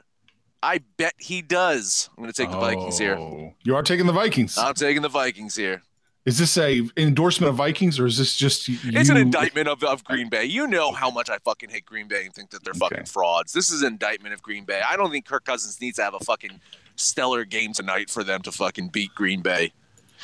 I 0.62 0.80
bet 0.96 1.14
he 1.18 1.42
does. 1.42 2.08
I'm 2.16 2.22
going 2.22 2.32
to 2.32 2.42
take 2.42 2.50
the 2.50 2.58
Vikings 2.58 2.98
here. 2.98 3.16
Oh, 3.16 3.52
You 3.64 3.76
are 3.76 3.82
taking 3.82 4.06
the 4.06 4.12
Vikings. 4.12 4.56
I'm 4.56 4.74
taking 4.74 5.02
the 5.02 5.08
Vikings 5.08 5.54
here. 5.54 5.82
Is 6.24 6.38
this 6.38 6.56
a 6.56 6.80
endorsement 6.96 7.50
of 7.50 7.56
Vikings 7.56 8.00
or 8.00 8.06
is 8.06 8.16
this 8.16 8.34
just 8.36 8.66
you? 8.68 8.78
It's 8.84 9.10
an 9.10 9.16
indictment 9.18 9.68
of, 9.68 9.82
of 9.84 10.04
Green 10.04 10.28
Bay. 10.30 10.44
You 10.44 10.66
know 10.66 10.90
how 10.92 11.10
much 11.10 11.28
I 11.28 11.38
fucking 11.44 11.68
hate 11.70 11.84
Green 11.84 12.08
Bay 12.08 12.24
and 12.24 12.34
think 12.34 12.50
that 12.50 12.64
they're 12.64 12.72
fucking 12.74 12.98
Okay. 13.00 13.04
frauds. 13.10 13.52
This 13.52 13.70
is 13.70 13.82
an 13.82 13.88
indictment 13.88 14.32
of 14.32 14.42
Green 14.42 14.64
Bay. 14.64 14.80
I 14.86 14.96
don't 14.96 15.10
think 15.10 15.26
Kirk 15.26 15.44
Cousins 15.44 15.80
needs 15.80 15.96
to 15.96 16.02
have 16.02 16.14
a 16.14 16.20
fucking 16.20 16.60
stellar 16.96 17.44
game 17.44 17.72
tonight 17.74 18.08
for 18.08 18.24
them 18.24 18.40
to 18.42 18.52
fucking 18.52 18.88
beat 18.88 19.14
Green 19.14 19.42
Bay. 19.42 19.72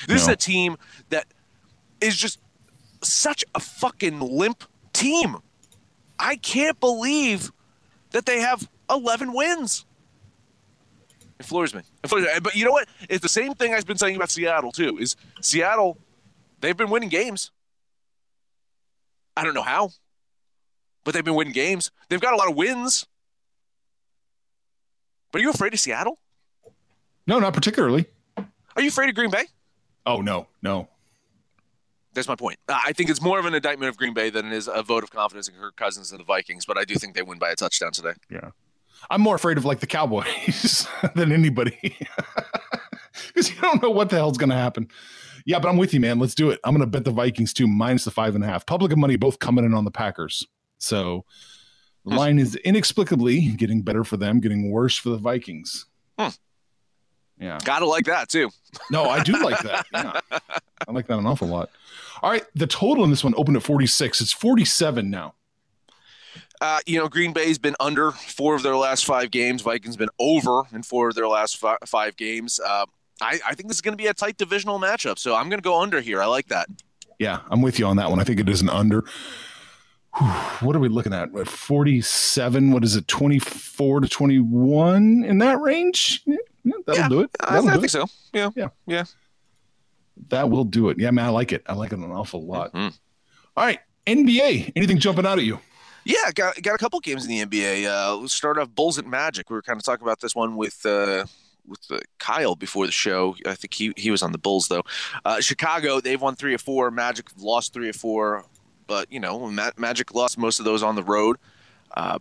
This 0.07 0.23
is 0.23 0.29
a 0.29 0.37
team 0.37 0.77
that 1.11 1.27
is 2.01 2.17
just 2.17 2.39
such 3.03 3.45
a 3.55 3.61
fucking 3.61 4.21
limp 4.21 4.65
team. 4.95 5.37
I 6.19 6.37
can't 6.37 6.81
believe 6.81 7.53
that 8.13 8.25
they 8.25 8.41
have 8.41 8.69
11 8.89 9.33
wins. 9.35 9.85
It 11.41 11.47
floors 11.47 11.75
me. 11.75 11.81
It 12.05 12.09
floors 12.09 12.25
me. 12.25 12.31
But 12.43 12.55
you 12.55 12.67
know 12.67 12.71
what? 12.71 12.87
It's 13.09 13.23
the 13.23 13.29
same 13.29 13.55
thing 13.55 13.73
I've 13.73 13.87
been 13.87 13.97
saying 13.97 14.15
about 14.15 14.31
Seattle 14.31 14.71
too. 14.71 14.99
Is 14.99 15.17
Seattle? 15.41 15.97
They've 16.61 16.77
been 16.77 16.91
winning 16.91 17.09
games. 17.09 17.51
I 19.35 19.43
don't 19.43 19.55
know 19.55 19.63
how, 19.63 19.93
but 21.03 21.15
they've 21.15 21.25
been 21.25 21.35
winning 21.35 21.55
games. 21.55 21.91
They've 22.11 22.21
got 22.21 22.35
a 22.35 22.37
lot 22.37 22.51
of 22.51 22.57
wins. 22.57 23.07
But 25.33 25.41
are 25.41 25.43
you 25.43 25.51
afraid 25.51 25.73
of 25.73 25.81
Seattle? 25.81 26.19
No, 27.27 27.39
not 27.39 27.55
particularly. 27.55 28.05
Are 28.37 28.83
you 28.83 28.89
afraid 28.89 29.09
of 29.09 29.15
Green 29.15 29.31
Bay? 29.31 29.45
Oh 30.05 30.21
no, 30.21 30.47
no. 30.61 30.89
That's 32.13 32.29
my 32.29 32.35
point. 32.35 32.59
I 32.69 32.93
think 32.93 33.09
it's 33.09 33.23
more 33.23 33.39
of 33.39 33.47
an 33.47 33.55
indictment 33.55 33.89
of 33.89 33.97
Green 33.97 34.13
Bay 34.13 34.29
than 34.29 34.47
it 34.49 34.53
is 34.53 34.69
a 34.69 34.83
vote 34.83 35.05
of 35.05 35.11
confidence 35.11 35.49
in 35.49 35.55
Kirk 35.55 35.77
Cousins 35.77 36.11
and 36.11 36.21
the 36.21 36.25
Vikings. 36.25 36.67
But 36.67 36.77
I 36.77 36.85
do 36.85 36.97
think 36.97 37.15
they 37.15 37.23
win 37.23 37.39
by 37.39 37.51
a 37.51 37.57
touchdown 37.57 37.93
today. 37.93 38.13
Yeah. 38.29 38.51
I'm 39.09 39.21
more 39.21 39.35
afraid 39.37 39.57
of 39.59 39.65
like 39.65 39.81
the 39.81 39.87
Cowboys 39.87 40.87
than 41.15 41.33
anybody. 41.33 41.97
Because 43.29 43.51
you 43.51 43.61
don't 43.61 43.83
know 43.83 43.91
what 43.91 44.09
the 44.09 44.17
hell's 44.17 44.39
gonna 44.39 44.57
happen. 44.57 44.89
Yeah, 45.45 45.59
but 45.59 45.69
I'm 45.69 45.77
with 45.77 45.93
you, 45.93 46.01
man. 46.01 46.19
Let's 46.19 46.35
do 46.35 46.51
it. 46.51 46.61
I'm 46.65 46.75
gonna 46.75 46.87
bet 46.87 47.05
the 47.05 47.11
Vikings 47.11 47.53
too, 47.53 47.67
minus 47.67 48.05
the 48.05 48.11
five 48.11 48.35
and 48.35 48.43
a 48.43 48.47
half. 48.47 48.67
Public 48.67 48.93
and 48.93 49.01
money 49.01 49.17
both 49.17 49.39
coming 49.39 49.65
in 49.65 49.75
on 49.75 49.85
the 49.85 49.91
Packers. 49.91 50.47
So 50.79 51.25
the 52.05 52.15
line 52.15 52.39
is 52.39 52.57
inexplicably 52.57 53.41
getting 53.53 53.83
better 53.83 54.05
for 54.05 54.17
them, 54.17 54.41
getting 54.41 54.71
worse 54.71 54.97
for 54.97 55.11
the 55.11 55.19
Vikings. 55.19 55.87
Hmm. 56.19 56.29
Yeah. 57.39 57.59
Gotta 57.65 57.87
like 57.87 58.07
that 58.07 58.29
too. 58.29 58.51
No, 58.91 59.05
I 59.05 59.23
do 59.23 59.33
like 59.43 59.61
that. 59.61 59.87
Yeah. 59.93 60.21
I 60.89 60.93
like 60.93 61.07
that 61.09 61.19
an 61.19 61.27
awful 61.27 61.49
lot. 61.49 61.71
All 62.23 62.31
right. 62.31 62.45
The 62.55 62.67
total 62.67 63.05
in 63.05 63.11
this 63.11 63.25
one 63.25 63.35
opened 63.37 63.57
at 63.57 63.63
46. 63.63 64.21
It's 64.21 64.33
47 64.33 65.11
now. 65.11 65.35
Uh, 66.61 66.79
you 66.87 66.99
know, 66.99 67.09
Green 67.09 67.33
Bay's 67.33 67.59
been 67.59 67.77
under 67.81 68.11
four 68.13 68.55
of 68.55 68.63
their 68.63 68.77
last 68.77 69.05
five 69.07 69.31
games. 69.31 69.63
Vikings 69.63 69.97
been 69.97 70.11
over 70.19 70.63
in 70.73 70.83
four 70.83 71.09
of 71.09 71.15
their 71.15 71.27
last 71.29 71.57
fi- 71.57 71.79
five 71.87 72.17
games. 72.17 72.61
Uh, 72.61 72.85
I, 73.23 73.41
I 73.47 73.55
think 73.55 73.69
this 73.69 73.77
is 73.77 73.81
going 73.81 73.93
to 73.97 74.03
be 74.03 74.09
a 74.09 74.15
tight 74.15 74.37
divisional 74.37 74.79
matchup, 74.79 75.19
so 75.19 75.35
I'm 75.35 75.49
going 75.49 75.59
to 75.59 75.63
go 75.67 75.81
under 75.81 76.01
here. 76.01 76.21
I 76.23 76.27
like 76.27 76.49
that. 76.49 76.69
Yeah, 77.19 77.41
I'm 77.51 77.63
with 77.63 77.79
you 77.79 77.87
on 77.87 77.97
that 77.97 78.11
one. 78.11 78.21
I 78.21 78.25
think 78.25 78.41
it 78.41 78.49
is 78.49 78.61
an 78.63 78.69
under. 78.71 79.05
Whew, 80.19 80.27
what 80.67 80.75
are 80.77 80.81
we 80.81 80.89
looking 80.89 81.13
at? 81.15 81.31
What, 81.33 81.49
47? 81.49 82.73
What 82.73 82.83
is 82.85 82.97
it? 82.97 83.07
24 83.09 84.01
to 84.01 84.09
21 84.09 85.25
in 85.25 85.39
that 85.39 85.61
range? 85.61 86.23
Yeah, 86.27 86.37
that'll 86.87 87.01
Yeah, 87.03 87.09
do 87.09 87.21
it. 87.21 87.31
I, 87.41 87.55
That'll 87.55 87.69
I 87.69 87.75
do 87.75 87.81
think 87.81 87.85
it. 87.87 87.91
so. 87.91 88.07
Yeah. 88.33 88.51
Yeah. 88.57 88.69
Yeah. 88.87 89.05
That 90.29 90.51
will 90.51 90.65
do 90.65 90.89
it. 90.91 90.99
Yeah, 90.99 91.11
man, 91.11 91.27
I 91.27 91.29
like 91.31 91.53
it. 91.53 91.63
I 91.67 91.73
like 91.75 91.93
it 91.93 91.99
an 91.99 92.11
awful 92.11 92.45
lot. 92.45 92.73
Mhm. 92.75 92.93
All 93.57 93.65
right. 93.65 93.79
NBA. 94.07 94.73
Anything 94.77 94.99
jumping 94.99 95.25
out 95.27 95.39
at 95.39 95.45
you? 95.45 95.59
Yeah, 96.05 96.31
got 96.35 96.61
got 96.63 96.75
a 96.75 96.79
couple 96.79 97.01
games 97.01 97.27
in 97.27 97.31
the 97.31 97.45
NBA. 97.45 97.87
Uh, 97.87 98.17
let's 98.17 98.33
start 98.33 98.59
off 98.59 98.75
Bulls 98.75 98.99
at 98.99 99.07
Magic. 99.07 99.51
We 99.51 99.55
were 99.55 99.63
kind 99.63 99.79
of 99.79 99.85
talking 99.85 100.05
about 100.05 100.21
this 100.21 100.35
one 100.35 100.57
with 100.57 100.85
uh, 100.87 101.27
with 101.67 101.81
uh, 101.91 101.99
Kyle 102.19 102.57
before 102.57 102.87
the 102.87 102.93
show. 102.93 103.37
I 103.47 103.55
think 103.55 103.75
he 103.75 103.93
he 103.97 104.11
was 104.11 104.23
on 104.23 104.33
the 104.33 104.39
Bulls 104.39 104.69
though. 104.69 104.83
Uh, 105.25 105.41
Chicago, 105.41 106.01
they've 106.01 106.21
won 106.21 106.37
three 106.37 106.55
or 106.55 106.59
four. 106.59 106.91
Magic 106.91 107.27
lost 107.39 107.73
three 107.73 107.89
or 107.89 107.95
four, 107.95 108.45
but 108.87 109.11
you 109.13 109.21
know 109.21 109.47
Ma- 109.51 109.71
Magic 109.77 110.15
lost 110.15 110.39
most 110.39 110.59
of 110.59 110.65
those 110.65 110.83
on 110.83 110.95
the 110.95 111.05
road. 111.05 111.37
Uh, 111.95 112.19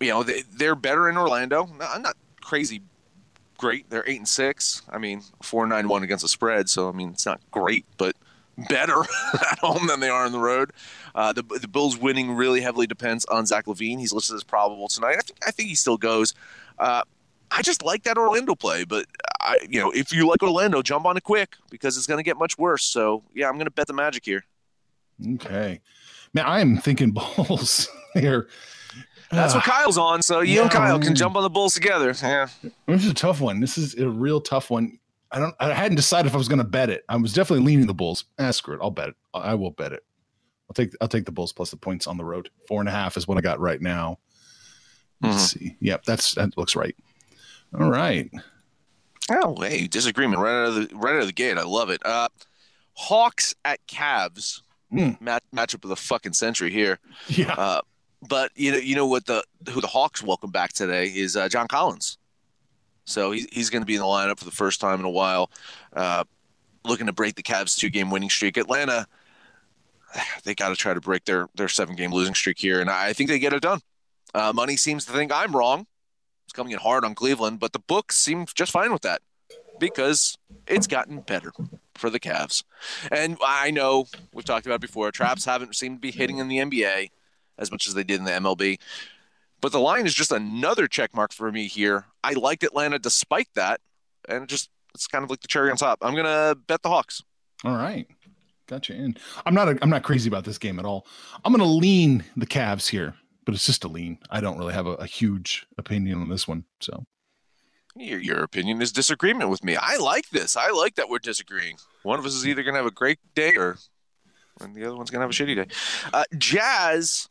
you 0.00 0.08
know 0.08 0.22
they, 0.22 0.42
they're 0.52 0.76
better 0.76 1.08
in 1.08 1.16
Orlando. 1.16 1.66
Not, 1.78 2.02
not 2.02 2.16
crazy 2.40 2.82
great. 3.58 3.90
They're 3.90 4.08
eight 4.08 4.18
and 4.18 4.28
six. 4.28 4.82
I 4.88 4.98
mean 4.98 5.22
four 5.42 5.66
nine 5.66 5.88
one 5.88 6.02
against 6.02 6.22
the 6.22 6.28
spread. 6.28 6.68
So 6.68 6.88
I 6.88 6.92
mean 6.92 7.10
it's 7.10 7.26
not 7.26 7.40
great, 7.50 7.84
but 7.98 8.16
better 8.68 9.00
at 9.50 9.58
home 9.58 9.86
than 9.86 10.00
they 10.00 10.08
are 10.08 10.24
on 10.24 10.32
the 10.32 10.38
road. 10.38 10.72
Uh, 11.14 11.32
the 11.32 11.42
the 11.42 11.68
Bills 11.68 11.96
winning 11.98 12.32
really 12.32 12.60
heavily 12.60 12.86
depends 12.86 13.24
on 13.26 13.46
Zach 13.46 13.66
LaVine. 13.66 13.98
He's 13.98 14.12
listed 14.12 14.36
as 14.36 14.44
probable 14.44 14.88
tonight. 14.88 15.16
I 15.18 15.22
think 15.22 15.38
I 15.46 15.50
think 15.50 15.68
he 15.68 15.74
still 15.74 15.96
goes. 15.96 16.34
Uh, 16.78 17.02
I 17.50 17.62
just 17.62 17.82
like 17.82 18.04
that 18.04 18.16
Orlando 18.16 18.54
play, 18.54 18.84
but 18.84 19.06
I 19.40 19.58
you 19.68 19.80
know 19.80 19.90
if 19.90 20.12
you 20.12 20.28
like 20.28 20.42
Orlando, 20.42 20.82
jump 20.82 21.06
on 21.06 21.16
it 21.16 21.24
quick 21.24 21.56
because 21.70 21.96
it's 21.96 22.06
going 22.06 22.18
to 22.18 22.24
get 22.24 22.36
much 22.36 22.56
worse. 22.58 22.84
So 22.84 23.24
yeah, 23.34 23.48
I'm 23.48 23.54
going 23.54 23.66
to 23.66 23.72
bet 23.72 23.86
the 23.88 23.92
Magic 23.92 24.24
here. 24.24 24.44
Okay. 25.34 25.80
Man, 26.32 26.46
I 26.46 26.60
am 26.60 26.76
thinking 26.78 27.10
Bulls 27.36 27.88
here. 28.14 28.48
That's 29.32 29.54
what 29.54 29.64
Kyle's 29.64 29.98
on. 29.98 30.22
So 30.22 30.40
you 30.40 30.60
and 30.62 30.72
Yeah, 30.72 30.78
Kyle 30.78 30.98
can 31.00 31.14
jump 31.14 31.36
on 31.36 31.42
the 31.42 31.50
Bulls 31.50 31.74
together. 31.74 32.14
Yeah. 32.22 32.48
This 32.86 33.04
is 33.04 33.10
a 33.10 33.14
tough 33.14 33.40
one. 33.40 33.60
This 33.60 33.78
is 33.78 33.96
a 33.96 34.08
real 34.08 34.40
tough 34.40 34.70
one. 34.70 34.98
I 35.32 35.38
don't. 35.38 35.54
I 35.60 35.72
hadn't 35.72 35.96
decided 35.96 36.28
if 36.28 36.34
I 36.34 36.38
was 36.38 36.48
going 36.48 36.58
to 36.58 36.64
bet 36.64 36.90
it. 36.90 37.04
I 37.08 37.16
was 37.16 37.32
definitely 37.32 37.64
leaning 37.64 37.86
the 37.86 37.94
Bulls. 37.94 38.24
Ah, 38.38 38.50
screw 38.50 38.74
it. 38.74 38.80
I'll 38.82 38.90
bet 38.90 39.10
it. 39.10 39.14
I 39.32 39.54
will 39.54 39.70
bet 39.70 39.92
it. 39.92 40.04
I'll 40.68 40.74
take. 40.74 40.92
I'll 41.00 41.08
take 41.08 41.24
the 41.24 41.32
Bulls 41.32 41.52
plus 41.52 41.70
the 41.70 41.76
points 41.76 42.06
on 42.06 42.16
the 42.16 42.24
road. 42.24 42.50
Four 42.66 42.80
and 42.80 42.88
a 42.88 42.92
half 42.92 43.16
is 43.16 43.28
what 43.28 43.38
I 43.38 43.40
got 43.40 43.60
right 43.60 43.80
now. 43.80 44.18
Let's 45.22 45.50
see. 45.50 45.76
Yep, 45.80 46.04
that's 46.04 46.34
that 46.34 46.56
looks 46.56 46.74
right. 46.74 46.96
All 47.78 47.90
right. 47.90 48.30
Oh, 49.30 49.54
hey, 49.60 49.86
disagreement 49.86 50.42
right 50.42 50.62
out 50.62 50.68
of 50.68 50.74
the 50.74 50.96
right 50.96 51.14
out 51.14 51.20
of 51.20 51.26
the 51.26 51.32
gate. 51.32 51.58
I 51.58 51.62
love 51.62 51.90
it. 51.90 52.04
Uh, 52.04 52.28
Hawks 52.94 53.54
at 53.64 53.86
Cavs. 53.86 54.62
Mm. 54.92 55.20
Match, 55.20 55.44
matchup 55.54 55.84
of 55.84 55.90
the 55.90 55.96
fucking 55.96 56.32
century 56.32 56.72
here. 56.72 56.98
Yeah. 57.28 57.54
Uh, 57.54 57.80
but 58.28 58.50
you 58.56 58.72
know, 58.72 58.78
you 58.78 58.96
know 58.96 59.06
what 59.06 59.26
the 59.26 59.44
who 59.68 59.80
the 59.80 59.86
Hawks 59.86 60.22
welcome 60.22 60.50
back 60.50 60.72
today 60.72 61.06
is 61.06 61.36
uh, 61.36 61.48
John 61.48 61.68
Collins. 61.68 62.18
So 63.10 63.32
he's 63.32 63.46
he's 63.52 63.70
going 63.70 63.82
to 63.82 63.86
be 63.86 63.94
in 63.94 64.00
the 64.00 64.06
lineup 64.06 64.38
for 64.38 64.44
the 64.44 64.50
first 64.50 64.80
time 64.80 65.00
in 65.00 65.04
a 65.04 65.10
while, 65.10 65.50
uh, 65.92 66.24
looking 66.84 67.06
to 67.06 67.12
break 67.12 67.34
the 67.34 67.42
Cavs' 67.42 67.76
two 67.76 67.90
game 67.90 68.10
winning 68.10 68.30
streak. 68.30 68.56
Atlanta, 68.56 69.06
they 70.44 70.54
got 70.54 70.70
to 70.70 70.76
try 70.76 70.94
to 70.94 71.00
break 71.00 71.24
their 71.24 71.48
their 71.54 71.68
seven 71.68 71.96
game 71.96 72.12
losing 72.12 72.34
streak 72.34 72.58
here, 72.58 72.80
and 72.80 72.88
I 72.88 73.12
think 73.12 73.28
they 73.28 73.38
get 73.38 73.52
it 73.52 73.62
done. 73.62 73.80
Uh, 74.32 74.52
money 74.54 74.76
seems 74.76 75.04
to 75.06 75.12
think 75.12 75.32
I'm 75.32 75.54
wrong. 75.54 75.86
It's 76.44 76.52
coming 76.52 76.72
in 76.72 76.78
hard 76.78 77.04
on 77.04 77.14
Cleveland, 77.14 77.60
but 77.60 77.72
the 77.72 77.78
books 77.78 78.16
seem 78.16 78.46
just 78.54 78.72
fine 78.72 78.92
with 78.92 79.02
that 79.02 79.22
because 79.78 80.36
it's 80.66 80.86
gotten 80.86 81.20
better 81.20 81.52
for 81.94 82.10
the 82.10 82.20
Cavs. 82.20 82.62
And 83.10 83.36
I 83.44 83.70
know 83.70 84.06
we've 84.32 84.44
talked 84.44 84.66
about 84.66 84.80
before. 84.80 85.10
Traps 85.10 85.44
haven't 85.44 85.74
seemed 85.74 85.96
to 85.96 86.00
be 86.00 86.10
hitting 86.10 86.38
in 86.38 86.48
the 86.48 86.58
NBA 86.58 87.10
as 87.58 87.70
much 87.70 87.88
as 87.88 87.94
they 87.94 88.04
did 88.04 88.18
in 88.18 88.24
the 88.24 88.32
MLB. 88.32 88.78
But 89.60 89.72
the 89.72 89.80
line 89.80 90.06
is 90.06 90.14
just 90.14 90.32
another 90.32 90.86
check 90.88 91.14
mark 91.14 91.32
for 91.32 91.50
me 91.52 91.66
here. 91.66 92.06
I 92.24 92.32
liked 92.32 92.62
Atlanta 92.62 92.98
despite 92.98 93.48
that, 93.54 93.80
and 94.28 94.44
it 94.44 94.48
just 94.48 94.70
it's 94.94 95.06
kind 95.06 95.22
of 95.22 95.30
like 95.30 95.40
the 95.40 95.48
cherry 95.48 95.70
on 95.70 95.76
top. 95.76 95.98
I'm 96.02 96.14
gonna 96.14 96.54
bet 96.66 96.82
the 96.82 96.88
Hawks. 96.88 97.22
All 97.64 97.76
right. 97.76 98.06
Gotcha. 98.66 98.94
In. 98.94 99.16
I'm 99.44 99.54
not. 99.54 99.68
A, 99.68 99.78
I'm 99.82 99.90
not 99.90 100.04
crazy 100.04 100.28
about 100.28 100.44
this 100.44 100.56
game 100.58 100.78
at 100.78 100.84
all. 100.84 101.06
I'm 101.44 101.52
going 101.52 101.58
to 101.58 101.66
lean 101.66 102.22
the 102.36 102.46
Cavs 102.46 102.88
here, 102.88 103.14
but 103.44 103.52
it's 103.52 103.66
just 103.66 103.82
a 103.82 103.88
lean. 103.88 104.18
I 104.30 104.40
don't 104.40 104.58
really 104.58 104.74
have 104.74 104.86
a, 104.86 104.94
a 104.94 105.06
huge 105.06 105.66
opinion 105.76 106.20
on 106.20 106.28
this 106.28 106.46
one. 106.46 106.64
So 106.78 107.04
Your, 107.96 108.20
your 108.20 108.44
opinion 108.44 108.80
is 108.80 108.92
disagreement 108.92 109.50
with 109.50 109.64
me. 109.64 109.74
I 109.74 109.96
like 109.96 110.30
this. 110.30 110.56
I 110.56 110.70
like 110.70 110.94
that 110.94 111.08
we're 111.08 111.18
disagreeing. 111.18 111.78
One 112.04 112.20
of 112.20 112.24
us 112.24 112.34
is 112.34 112.46
either 112.46 112.62
gonna 112.62 112.76
have 112.76 112.86
a 112.86 112.92
great 112.92 113.18
day 113.34 113.56
or 113.56 113.76
and 114.60 114.74
the 114.74 114.84
other 114.84 114.96
one's 114.96 115.10
gonna 115.10 115.24
have 115.24 115.30
a 115.30 115.34
shitty 115.34 115.56
day. 115.56 115.66
Uh, 116.12 116.24
Jazz 116.38 117.28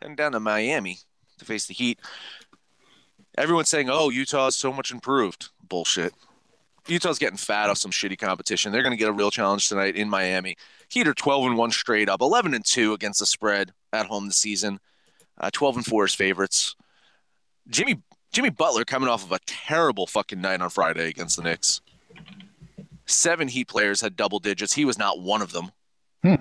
heading 0.00 0.14
down 0.14 0.32
to 0.32 0.40
Miami 0.40 0.98
to 1.38 1.44
face 1.44 1.66
the 1.66 1.74
Heat. 1.74 2.00
Everyone's 3.36 3.68
saying, 3.68 3.88
"Oh, 3.90 4.10
Utah's 4.10 4.56
so 4.56 4.72
much 4.72 4.90
improved." 4.90 5.50
Bullshit. 5.68 6.14
Utah's 6.88 7.18
getting 7.18 7.36
fat 7.36 7.68
off 7.68 7.78
some 7.78 7.90
shitty 7.90 8.18
competition. 8.18 8.72
They're 8.72 8.82
going 8.82 8.92
to 8.92 8.98
get 8.98 9.08
a 9.08 9.12
real 9.12 9.30
challenge 9.30 9.68
tonight 9.68 9.94
in 9.94 10.08
Miami. 10.08 10.56
Heat 10.88 11.06
are 11.06 11.14
12 11.14 11.46
and 11.46 11.58
1 11.58 11.70
straight 11.70 12.08
up, 12.08 12.22
11 12.22 12.54
and 12.54 12.64
2 12.64 12.94
against 12.94 13.20
the 13.20 13.26
spread 13.26 13.72
at 13.92 14.06
home 14.06 14.26
this 14.26 14.38
season. 14.38 14.80
Uh, 15.38 15.50
12 15.52 15.76
and 15.76 15.86
4 15.86 16.04
as 16.04 16.14
favorites. 16.14 16.74
Jimmy 17.68 18.02
Jimmy 18.32 18.50
Butler 18.50 18.84
coming 18.84 19.08
off 19.08 19.24
of 19.24 19.32
a 19.32 19.38
terrible 19.46 20.06
fucking 20.06 20.40
night 20.40 20.60
on 20.60 20.70
Friday 20.70 21.08
against 21.08 21.36
the 21.36 21.42
Knicks. 21.42 21.80
Seven 23.06 23.48
Heat 23.48 23.68
players 23.68 24.00
had 24.00 24.16
double 24.16 24.38
digits. 24.38 24.74
He 24.74 24.84
was 24.84 24.98
not 24.98 25.20
one 25.20 25.40
of 25.40 25.52
them. 25.52 25.70
Hmm. 26.22 26.34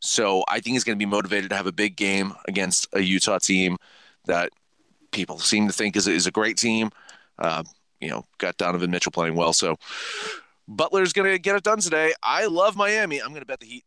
So 0.00 0.44
I 0.48 0.60
think 0.60 0.74
he's 0.74 0.84
going 0.84 0.96
to 0.96 1.04
be 1.04 1.10
motivated 1.10 1.50
to 1.50 1.56
have 1.56 1.66
a 1.66 1.72
big 1.72 1.96
game 1.96 2.34
against 2.46 2.86
a 2.92 3.00
Utah 3.00 3.38
team 3.38 3.76
that 4.26 4.50
people 5.12 5.38
seem 5.38 5.66
to 5.66 5.72
think 5.72 5.96
is 5.96 6.06
is 6.06 6.26
a 6.26 6.30
great 6.30 6.56
team. 6.56 6.90
Uh, 7.38 7.62
you 8.00 8.08
know, 8.08 8.24
got 8.38 8.56
Donovan 8.56 8.90
Mitchell 8.90 9.12
playing 9.12 9.34
well. 9.34 9.52
So 9.52 9.76
Butler's 10.68 11.12
going 11.12 11.30
to 11.30 11.38
get 11.38 11.56
it 11.56 11.62
done 11.62 11.80
today. 11.80 12.12
I 12.22 12.46
love 12.46 12.76
Miami. 12.76 13.20
I'm 13.20 13.30
going 13.30 13.40
to 13.40 13.46
bet 13.46 13.60
the 13.60 13.66
Heat. 13.66 13.84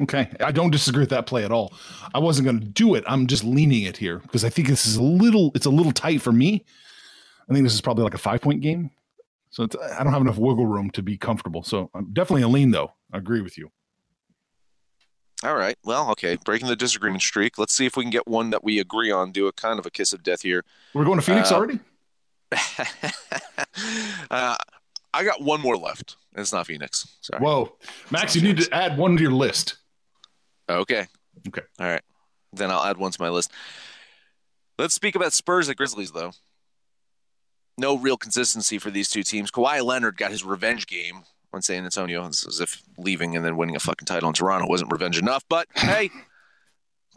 Okay. 0.00 0.30
I 0.40 0.52
don't 0.52 0.70
disagree 0.70 1.00
with 1.00 1.10
that 1.10 1.26
play 1.26 1.44
at 1.44 1.50
all. 1.50 1.72
I 2.14 2.18
wasn't 2.18 2.46
going 2.46 2.60
to 2.60 2.66
do 2.66 2.94
it. 2.94 3.04
I'm 3.06 3.26
just 3.26 3.44
leaning 3.44 3.82
it 3.82 3.96
here 3.96 4.18
because 4.18 4.44
I 4.44 4.48
think 4.48 4.68
this 4.68 4.86
is 4.86 4.96
a 4.96 5.02
little, 5.02 5.50
it's 5.54 5.66
a 5.66 5.70
little 5.70 5.92
tight 5.92 6.22
for 6.22 6.32
me. 6.32 6.64
I 7.48 7.52
think 7.52 7.64
this 7.64 7.74
is 7.74 7.80
probably 7.80 8.04
like 8.04 8.14
a 8.14 8.18
five 8.18 8.40
point 8.40 8.60
game. 8.60 8.90
So 9.50 9.64
I 9.64 10.04
don't 10.04 10.12
have 10.12 10.22
enough 10.22 10.38
wiggle 10.38 10.66
room 10.66 10.90
to 10.90 11.02
be 11.02 11.16
comfortable. 11.16 11.64
So 11.64 11.90
I'm 11.94 12.12
definitely 12.12 12.42
a 12.42 12.48
lean 12.48 12.70
though. 12.70 12.92
I 13.12 13.18
agree 13.18 13.40
with 13.40 13.58
you. 13.58 13.70
All 15.42 15.54
right. 15.56 15.76
Well, 15.84 16.10
okay. 16.12 16.36
Breaking 16.44 16.68
the 16.68 16.76
disagreement 16.76 17.22
streak. 17.22 17.58
Let's 17.58 17.72
see 17.72 17.86
if 17.86 17.96
we 17.96 18.04
can 18.04 18.10
get 18.10 18.28
one 18.28 18.50
that 18.50 18.62
we 18.62 18.78
agree 18.78 19.10
on. 19.10 19.32
Do 19.32 19.46
a 19.46 19.52
kind 19.52 19.78
of 19.78 19.86
a 19.86 19.90
kiss 19.90 20.12
of 20.12 20.22
death 20.22 20.42
here. 20.42 20.64
We're 20.92 21.04
going 21.04 21.18
to 21.18 21.24
Phoenix 21.24 21.50
Uh, 21.50 21.56
already. 21.56 21.78
uh, 24.30 24.56
I 25.14 25.24
got 25.24 25.40
one 25.42 25.60
more 25.60 25.76
left. 25.76 26.16
It's 26.36 26.52
not 26.52 26.66
Phoenix. 26.66 27.06
Sorry. 27.20 27.42
Whoa, 27.42 27.72
Max, 28.10 28.36
you 28.36 28.42
need 28.42 28.58
to 28.58 28.74
add 28.74 28.96
one 28.98 29.16
to 29.16 29.22
your 29.22 29.32
list. 29.32 29.76
Okay. 30.68 31.06
Okay. 31.48 31.62
All 31.78 31.86
right. 31.86 32.02
Then 32.52 32.70
I'll 32.70 32.84
add 32.84 32.96
one 32.96 33.10
to 33.12 33.22
my 33.22 33.28
list. 33.28 33.50
Let's 34.78 34.94
speak 34.94 35.14
about 35.14 35.32
Spurs 35.32 35.68
at 35.68 35.76
Grizzlies, 35.76 36.12
though. 36.12 36.32
No 37.78 37.96
real 37.96 38.16
consistency 38.16 38.78
for 38.78 38.90
these 38.90 39.08
two 39.08 39.22
teams. 39.22 39.50
Kawhi 39.50 39.82
Leonard 39.84 40.16
got 40.16 40.30
his 40.30 40.44
revenge 40.44 40.86
game 40.86 41.22
on 41.52 41.62
San 41.62 41.84
Antonio. 41.84 42.26
As 42.26 42.60
if 42.60 42.82
leaving 42.98 43.36
and 43.36 43.44
then 43.44 43.56
winning 43.56 43.76
a 43.76 43.80
fucking 43.80 44.06
title 44.06 44.28
in 44.28 44.34
Toronto 44.34 44.66
wasn't 44.68 44.92
revenge 44.92 45.18
enough. 45.18 45.44
But 45.48 45.68
hey, 45.74 46.10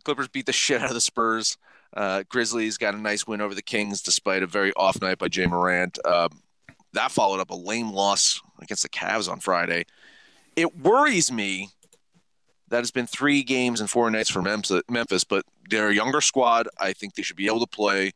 Clippers 0.03 0.27
beat 0.27 0.45
the 0.45 0.53
shit 0.53 0.81
out 0.81 0.89
of 0.89 0.95
the 0.95 1.01
Spurs. 1.01 1.57
Uh, 1.95 2.23
Grizzlies 2.27 2.77
got 2.77 2.95
a 2.95 2.97
nice 2.97 3.27
win 3.27 3.41
over 3.41 3.53
the 3.53 3.61
Kings 3.61 4.01
despite 4.01 4.41
a 4.41 4.47
very 4.47 4.73
off 4.73 5.01
night 5.01 5.19
by 5.19 5.27
Ja 5.31 5.47
Morant. 5.47 5.99
Um, 6.05 6.41
that 6.93 7.11
followed 7.11 7.39
up 7.39 7.49
a 7.49 7.55
lame 7.55 7.91
loss 7.91 8.41
against 8.61 8.83
the 8.83 8.89
Cavs 8.89 9.31
on 9.31 9.39
Friday. 9.39 9.85
It 10.55 10.77
worries 10.77 11.31
me 11.31 11.69
that 12.69 12.79
it's 12.79 12.91
been 12.91 13.07
three 13.07 13.43
games 13.43 13.79
and 13.79 13.89
four 13.89 14.09
nights 14.09 14.29
for 14.29 14.41
Memphis, 14.41 14.81
Memphis, 14.89 15.23
but 15.23 15.45
they're 15.69 15.89
a 15.89 15.93
younger 15.93 16.21
squad. 16.21 16.67
I 16.79 16.93
think 16.93 17.15
they 17.15 17.23
should 17.23 17.35
be 17.35 17.47
able 17.47 17.59
to 17.59 17.67
play. 17.67 18.11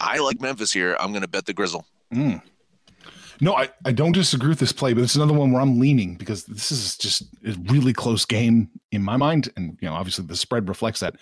I 0.00 0.18
like 0.18 0.40
Memphis 0.40 0.72
here. 0.72 0.96
I'm 1.00 1.10
going 1.10 1.22
to 1.22 1.28
bet 1.28 1.46
the 1.46 1.52
Grizzle. 1.52 1.86
Mm. 2.12 2.42
No, 3.40 3.54
I, 3.54 3.68
I 3.84 3.92
don't 3.92 4.12
disagree 4.12 4.48
with 4.48 4.58
this 4.58 4.72
play, 4.72 4.92
but 4.94 5.02
it's 5.04 5.14
another 5.14 5.32
one 5.34 5.52
where 5.52 5.60
I'm 5.62 5.78
leaning 5.78 6.16
because 6.16 6.44
this 6.44 6.72
is 6.72 6.96
just 6.96 7.22
a 7.46 7.52
really 7.72 7.92
close 7.92 8.24
game 8.24 8.68
in 8.90 9.02
my 9.02 9.16
mind. 9.16 9.50
And, 9.56 9.78
you 9.80 9.88
know, 9.88 9.94
obviously 9.94 10.24
the 10.26 10.36
spread 10.36 10.68
reflects 10.68 11.00
that. 11.00 11.16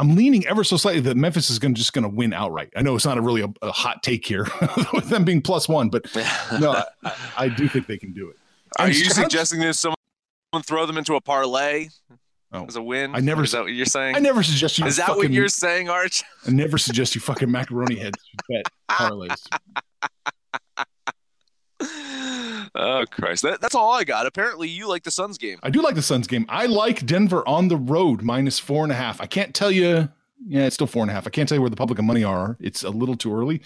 I'm 0.00 0.16
leaning 0.16 0.44
ever 0.46 0.64
so 0.64 0.76
slightly 0.76 1.00
that 1.02 1.16
Memphis 1.16 1.50
is 1.50 1.60
going 1.60 1.72
to 1.74 1.78
just 1.78 1.92
going 1.92 2.02
to 2.02 2.08
win 2.08 2.32
outright. 2.32 2.70
I 2.74 2.82
know 2.82 2.96
it's 2.96 3.04
not 3.04 3.16
a 3.16 3.20
really 3.20 3.42
a, 3.42 3.48
a 3.62 3.70
hot 3.70 4.02
take 4.02 4.26
here 4.26 4.44
with 4.92 5.08
them 5.08 5.24
being 5.24 5.40
plus 5.40 5.68
one, 5.68 5.88
but 5.88 6.04
no, 6.60 6.72
I, 6.72 6.84
I, 7.04 7.12
I 7.36 7.48
do 7.48 7.68
think 7.68 7.86
they 7.86 7.96
can 7.98 8.12
do 8.12 8.28
it. 8.30 8.36
Are 8.80 8.88
you 8.88 8.94
Stroud- 8.94 9.30
suggesting 9.30 9.60
that 9.60 9.74
someone 9.74 9.96
throw 10.64 10.84
them 10.84 10.98
into 10.98 11.14
a 11.14 11.20
parlay 11.20 11.88
Oh. 12.50 12.64
as 12.66 12.76
a 12.76 12.82
win? 12.82 13.14
I 13.14 13.20
never- 13.20 13.44
Is 13.44 13.52
that 13.52 13.62
what 13.62 13.72
you're 13.72 13.84
saying? 13.86 14.16
I 14.16 14.20
never 14.20 14.42
suggest 14.42 14.78
you. 14.78 14.86
Is 14.86 14.96
that 14.96 15.06
fucking, 15.08 15.18
what 15.22 15.30
you're 15.30 15.48
saying, 15.48 15.90
Arch? 15.90 16.24
I 16.46 16.50
never 16.50 16.76
suggest 16.78 17.14
you 17.14 17.20
fucking 17.20 17.48
macaroni 17.50 17.96
heads 17.96 18.18
bet 18.48 18.64
parlays. 18.90 19.46
Oh 22.74 23.04
Christ! 23.10 23.42
That, 23.42 23.60
that's 23.60 23.74
all 23.74 23.92
I 23.92 24.04
got. 24.04 24.26
Apparently, 24.26 24.68
you 24.68 24.88
like 24.88 25.02
the 25.04 25.10
Suns 25.10 25.38
game. 25.38 25.58
I 25.62 25.70
do 25.70 25.80
like 25.82 25.94
the 25.94 26.02
Suns 26.02 26.26
game. 26.26 26.46
I 26.48 26.66
like 26.66 27.06
Denver 27.06 27.46
on 27.48 27.68
the 27.68 27.76
road 27.76 28.22
minus 28.22 28.58
four 28.58 28.82
and 28.84 28.92
a 28.92 28.96
half. 28.96 29.20
I 29.20 29.26
can't 29.26 29.54
tell 29.54 29.70
you. 29.70 30.08
Yeah, 30.46 30.66
it's 30.66 30.74
still 30.74 30.86
four 30.86 31.02
and 31.02 31.10
a 31.10 31.14
half. 31.14 31.26
I 31.26 31.30
can't 31.30 31.48
tell 31.48 31.56
you 31.56 31.62
where 31.62 31.70
the 31.70 31.76
public 31.76 31.98
and 31.98 32.06
money 32.06 32.22
are. 32.22 32.56
It's 32.60 32.84
a 32.84 32.90
little 32.90 33.16
too 33.16 33.34
early. 33.34 33.60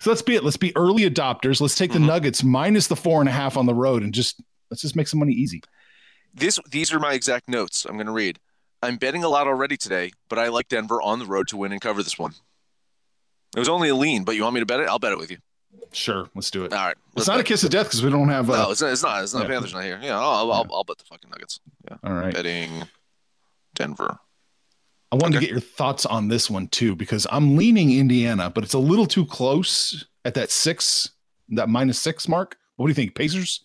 So 0.00 0.10
let's 0.10 0.22
be 0.22 0.34
it. 0.34 0.44
Let's 0.44 0.56
be 0.56 0.74
early 0.76 1.02
adopters. 1.08 1.60
Let's 1.60 1.74
take 1.74 1.92
the 1.92 1.98
Mhm. 1.98 2.06
Nuggets 2.06 2.42
minus 2.42 2.86
the 2.86 2.96
four 2.96 3.20
and 3.20 3.28
a 3.28 3.32
half 3.32 3.56
on 3.56 3.66
the 3.66 3.74
road 3.74 4.02
and 4.02 4.14
just 4.14 4.40
let's 4.70 4.80
just 4.82 4.96
make 4.96 5.08
some 5.08 5.20
money 5.20 5.32
easy. 5.32 5.62
This 6.34 6.58
these 6.70 6.92
are 6.92 6.98
my 6.98 7.12
exact 7.14 7.48
notes. 7.48 7.84
I'm 7.86 7.96
going 7.96 8.06
to 8.06 8.12
read. 8.12 8.38
I'm 8.82 8.96
betting 8.96 9.24
a 9.24 9.28
lot 9.28 9.46
already 9.46 9.76
today, 9.76 10.12
but 10.28 10.38
I 10.38 10.48
like 10.48 10.68
Denver 10.68 11.00
on 11.02 11.18
the 11.18 11.26
road 11.26 11.48
to 11.48 11.56
win 11.56 11.72
and 11.72 11.80
cover 11.80 12.02
this 12.02 12.18
one. 12.18 12.34
It 13.54 13.58
was 13.58 13.68
only 13.70 13.88
a 13.88 13.94
lean, 13.94 14.24
but 14.24 14.36
you 14.36 14.42
want 14.42 14.54
me 14.54 14.60
to 14.60 14.66
bet 14.66 14.80
it? 14.80 14.88
I'll 14.88 14.98
bet 14.98 15.12
it 15.12 15.18
with 15.18 15.30
you. 15.30 15.38
Sure, 15.92 16.28
let's 16.34 16.50
do 16.50 16.64
it. 16.64 16.72
All 16.72 16.86
right. 16.86 16.96
it's 17.16 17.26
not 17.26 17.40
a 17.40 17.44
kiss 17.44 17.64
of 17.64 17.70
death 17.70 17.86
because 17.86 18.02
we 18.02 18.10
don't 18.10 18.28
have. 18.28 18.50
Uh, 18.50 18.64
No, 18.64 18.70
it's 18.70 18.82
not. 18.82 18.92
It's 18.92 19.02
not. 19.02 19.22
It's 19.22 19.32
not. 19.34 19.42
yeah. 19.44 19.48
Panthers 19.48 19.72
not 19.72 19.84
here. 19.84 19.98
Yeah, 20.02 20.18
I'll, 20.18 20.50
I'll, 20.52 20.66
I'll 20.72 20.84
bet 20.84 20.98
the 20.98 21.04
fucking 21.04 21.30
Nuggets. 21.30 21.60
Yeah, 21.90 21.96
all 22.04 22.12
right. 22.12 22.34
betting 22.34 22.82
Denver. 23.74 24.18
I 25.12 25.16
wanted 25.16 25.36
Okay. 25.36 25.46
to 25.46 25.46
get 25.46 25.50
your 25.50 25.60
thoughts 25.60 26.04
on 26.04 26.28
this 26.28 26.50
one 26.50 26.66
too 26.68 26.96
because 26.96 27.26
I'm 27.30 27.56
leaning 27.56 27.96
Indiana, 27.96 28.50
but 28.50 28.64
it's 28.64 28.74
a 28.74 28.78
little 28.78 29.06
too 29.06 29.24
close 29.24 30.04
at 30.24 30.34
that 30.34 30.50
six, 30.50 31.10
that 31.50 31.68
minus 31.68 31.98
six 32.00 32.26
mark. 32.28 32.56
What 32.76 32.86
do 32.86 32.90
you 32.90 32.94
think, 32.94 33.14
Pacers 33.14 33.60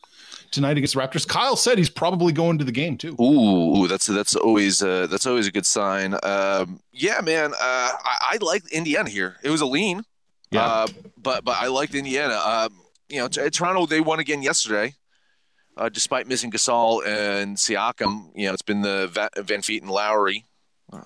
tonight 0.52 0.78
against 0.78 0.94
the 0.94 1.02
Raptors? 1.02 1.28
Kyle 1.28 1.56
said 1.58 1.78
he's 1.80 1.90
probably 1.90 2.32
going 2.32 2.60
to 2.60 2.64
the 2.64 2.72
game 2.72 2.96
too. 2.98 3.16
Ooh, 3.20 3.76
ooh, 3.84 3.88
that's 3.88 4.06
that's 4.06 4.36
always 4.36 4.82
uh, 4.84 5.08
that's 5.08 5.26
always 5.26 5.48
a 5.48 5.52
good 5.52 5.66
sign. 5.66 6.16
Um, 6.24 6.80
yeah, 6.94 7.20
man, 7.22 7.54
uh, 7.54 7.58
I, 7.60 8.18
I 8.34 8.38
like 8.42 8.72
Indiana 8.72 9.10
here. 9.10 9.36
It 9.44 9.50
was 9.50 9.60
a 9.62 9.66
lean, 9.66 10.04
Yeah. 10.52 10.66
uh, 10.66 10.88
but 11.18 11.44
but 11.46 11.58
I 11.62 11.68
liked 11.68 11.96
Indiana. 11.96 12.36
Um, 12.36 12.78
you 13.10 13.18
know, 13.20 13.28
T- 13.28 13.50
Toronto 13.50 13.86
they 13.86 14.02
won 14.02 14.20
again 14.20 14.42
yesterday, 14.42 14.94
uh, 15.78 15.90
despite 15.90 16.28
missing 16.28 16.52
Gasol 16.52 17.06
and 17.06 17.58
Siakam. 17.58 18.32
You 18.36 18.48
know, 18.48 18.54
it's 18.54 18.62
been 18.62 18.82
the 18.82 19.08
Va- 19.12 19.30
VanVleet 19.38 19.82
and 19.82 19.90
Lowry. 19.92 20.46
Uh, 20.92 21.02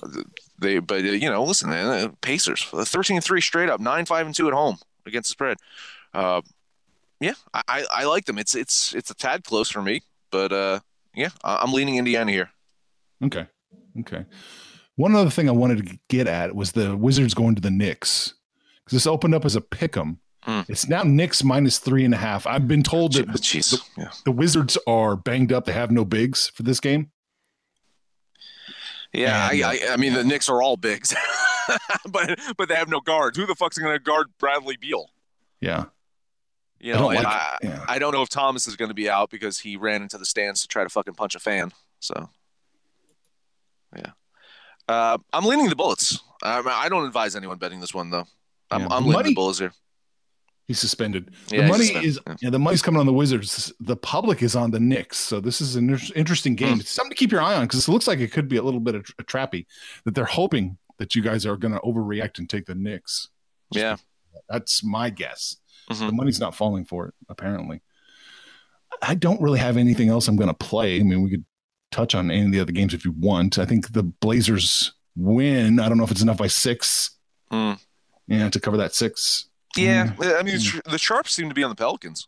they, 0.60 0.79
but 0.79 1.01
uh, 1.01 1.10
you 1.10 1.29
know, 1.29 1.43
listen, 1.43 1.69
man, 1.69 1.86
uh, 1.88 2.12
Pacers 2.21 2.63
13-3 2.71 3.41
straight 3.43 3.69
up, 3.69 3.79
nine 3.79 4.05
five 4.05 4.25
and 4.25 4.34
two 4.36 4.47
at 4.47 4.53
home 4.53 4.77
against 5.05 5.29
the 5.29 5.34
spread. 5.34 5.58
Uh, 6.13 6.41
yeah, 7.19 7.34
I, 7.53 7.62
I, 7.67 7.86
I 7.91 8.03
like 8.05 8.25
them. 8.25 8.38
It's 8.39 8.55
it's 8.55 8.93
it's 8.95 9.12
a 9.12 9.15
tad 9.15 9.43
close 9.43 9.69
for 9.69 9.81
me, 9.81 10.01
but 10.31 10.51
uh, 10.51 10.79
yeah, 11.15 11.29
I- 11.43 11.58
I'm 11.62 11.71
leaning 11.73 11.97
Indiana 11.97 12.31
here. 12.31 12.49
Okay. 13.23 13.45
Okay. 14.01 14.25
One 14.95 15.15
other 15.15 15.29
thing 15.29 15.47
I 15.49 15.51
wanted 15.53 15.86
to 15.88 15.99
get 16.10 16.27
at 16.27 16.55
was 16.55 16.71
the 16.71 16.95
Wizards 16.97 17.34
going 17.34 17.55
to 17.55 17.62
the 17.62 17.69
Knicks 17.71 18.34
because 18.86 18.98
this 18.98 19.08
opened 19.08 19.34
up 19.36 19.45
as 19.45 19.56
a 19.56 19.62
pick 19.62 19.98
'em. 19.98 20.19
Hmm. 20.43 20.62
It's 20.67 20.88
now 20.88 21.02
Knicks 21.04 21.43
minus 21.43 21.80
three 21.80 22.06
and 22.06 22.13
a 22.13 22.17
half. 22.17 22.45
I've 22.45 22.67
been 22.67 22.84
told 22.84 23.13
that 23.13 23.26
the, 23.28 23.39
Jeez, 23.39 23.82
yeah. 23.98 24.12
the 24.26 24.32
Wizards 24.32 24.78
are 24.86 25.15
banged 25.15 25.52
up. 25.52 25.65
They 25.65 25.74
have 25.74 25.89
no 25.91 26.06
bigs 26.06 26.50
for 26.50 26.62
this 26.63 26.80
game. 26.80 27.12
Yeah, 29.13 29.50
And, 29.52 29.63
I, 29.63 29.71
I, 29.71 29.80
I 29.93 29.98
mean 29.98 30.13
the 30.13 30.24
Knicks 30.24 30.50
are 30.50 30.62
all 30.62 30.76
bigs, 30.78 31.15
but 32.10 32.38
but 32.58 32.67
they 32.69 32.76
have 32.76 32.89
no 32.89 33.00
guards. 33.00 33.38
Who 33.38 33.45
the 33.45 33.56
fuck's 33.56 33.78
going 33.78 33.93
to 33.93 34.00
guard 34.00 34.28
Bradley 34.39 34.78
Beal? 34.78 35.10
Yeah. 35.62 35.86
You 36.80 36.93
I 36.93 36.95
know, 36.98 37.04
don't 37.04 37.15
like- 37.15 37.26
I, 37.26 37.58
yeah. 37.63 37.86
I 37.88 37.98
don't 37.98 38.13
know 38.13 38.21
if 38.21 38.30
Thomas 38.30 38.67
is 38.67 38.76
going 38.76 38.89
to 38.89 38.95
be 38.95 39.10
out 39.10 39.30
because 39.30 39.60
he 39.60 39.78
ran 39.78 40.02
into 40.02 40.17
the 40.17 40.26
stands 40.26 40.62
to 40.62 40.67
try 40.67 40.84
to 40.84 40.89
fucking 40.89 41.15
punch 41.15 41.34
a 41.34 41.39
fan. 41.39 41.71
So, 42.02 42.30
yeah, 43.95 44.12
uh, 44.89 45.17
I'm 45.34 45.45
leaning 45.45 45.69
the 45.69 45.76
Bullets. 45.76 46.19
I, 46.43 46.60
I 46.60 46.89
don't 46.89 47.06
advise 47.08 47.36
anyone 47.36 47.58
betting 47.58 47.80
this 47.80 47.93
one 47.93 48.12
though. 48.12 48.28
I'm, 48.75 48.81
Yeah, 48.81 48.88
I'm 48.91 49.11
money- 49.11 49.29
the 49.29 49.35
Bullets 49.35 49.59
here. 49.59 49.73
He's 50.67 50.79
suspended. 50.79 51.29
Yeah, 51.51 51.61
the 51.61 51.67
money 51.67 51.83
suspended, 51.83 52.09
is 52.09 52.19
yeah. 52.25 52.35
yeah. 52.41 52.49
the 52.49 52.57
money's 52.59 52.81
coming 52.81 52.99
on 52.99 53.05
the 53.05 53.13
Wizards. 53.13 53.71
The 53.79 53.95
public 53.95 54.41
is 54.41 54.55
on 54.55 54.71
the 54.71 54.79
Knicks. 54.79 55.17
So 55.17 55.39
this 55.39 55.61
is 55.61 55.75
an 55.75 55.95
interesting 56.15 56.55
game. 56.55 56.75
Hmm. 56.75 56.79
It's 56.79 56.89
something 56.89 57.11
to 57.11 57.15
keep 57.15 57.31
your 57.31 57.41
eye 57.41 57.53
on 57.55 57.65
because 57.65 57.88
it 57.88 57.91
looks 57.91 58.07
like 58.07 58.19
it 58.19 58.31
could 58.31 58.47
be 58.47 58.57
a 58.57 58.63
little 58.63 58.79
bit 58.79 58.95
of 58.95 59.05
a 59.19 59.23
trappy 59.23 59.67
that 60.05 60.15
they're 60.15 60.25
hoping 60.25 60.77
that 60.97 61.13
you 61.15 61.21
guys 61.21 61.45
are 61.45 61.55
going 61.55 61.73
to 61.73 61.79
overreact 61.81 62.39
and 62.39 62.49
take 62.49 62.65
the 62.65 62.73
Knicks. 62.73 63.27
Yeah, 63.71 63.97
That's 64.49 64.83
my 64.83 65.09
guess. 65.11 65.57
Mhm. 65.91 66.07
The 66.07 66.11
money's 66.13 66.39
not 66.39 66.55
falling 66.55 66.83
for 66.85 67.07
it, 67.07 67.13
apparently. 67.29 67.81
I 69.01 69.13
don't 69.13 69.41
really 69.41 69.59
have 69.59 69.77
anything 69.77 70.09
else 70.09 70.27
I'm 70.27 70.35
going 70.35 70.47
to 70.49 70.53
play. 70.53 70.99
I 70.99 71.03
mean, 71.03 71.21
we 71.21 71.29
could 71.29 71.45
touch 71.91 72.15
on 72.15 72.31
any 72.31 72.45
of 72.45 72.51
the 72.51 72.59
other 72.59 72.71
games 72.71 72.93
if 72.93 73.05
you 73.05 73.11
want. 73.11 73.59
I 73.59 73.65
think 73.65 73.91
the 73.93 74.03
Blazers 74.03 74.93
win. 75.15 75.79
I 75.79 75.89
don't 75.89 75.97
know 75.97 76.03
if 76.05 76.11
it's 76.11 76.21
enough 76.21 76.38
by 76.38 76.47
six. 76.47 77.11
Hmm. 77.51 77.73
Yeah, 78.27 78.49
to 78.49 78.59
cover 78.59 78.77
that 78.77 78.93
six. 78.95 79.45
yeah. 79.77 80.07
Hmm. 80.11 80.21
I 80.23 80.43
mean, 80.43 80.57
the 80.85 80.97
Sharps 80.97 81.33
seem 81.33 81.49
to 81.49 81.55
be 81.55 81.63
on 81.63 81.69
the 81.69 81.75
Pelicans. 81.75 82.27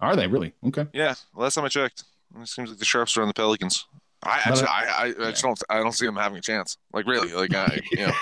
Are 0.00 0.16
they 0.16 0.26
really? 0.26 0.52
Okay. 0.66 0.86
Yeah, 0.92 1.14
last 1.34 1.54
time 1.54 1.64
I 1.64 1.68
checked, 1.68 2.04
it 2.40 2.48
seems 2.48 2.70
like 2.70 2.78
the 2.78 2.84
Sharps 2.84 3.16
are 3.16 3.22
on 3.22 3.28
the 3.28 3.34
Pelicans. 3.34 3.86
I 4.24 4.40
actually, 4.44 4.66
I, 4.68 4.84
I, 4.88 5.04
I 5.06 5.30
just 5.30 5.42
don't, 5.42 5.60
I 5.68 5.78
don't 5.78 5.92
see 5.92 6.06
them 6.06 6.16
having 6.16 6.38
a 6.38 6.40
chance. 6.40 6.76
Like 6.92 7.06
really, 7.06 7.32
like 7.32 7.54
I, 7.54 7.80
you 7.92 8.06
know, 8.06 8.12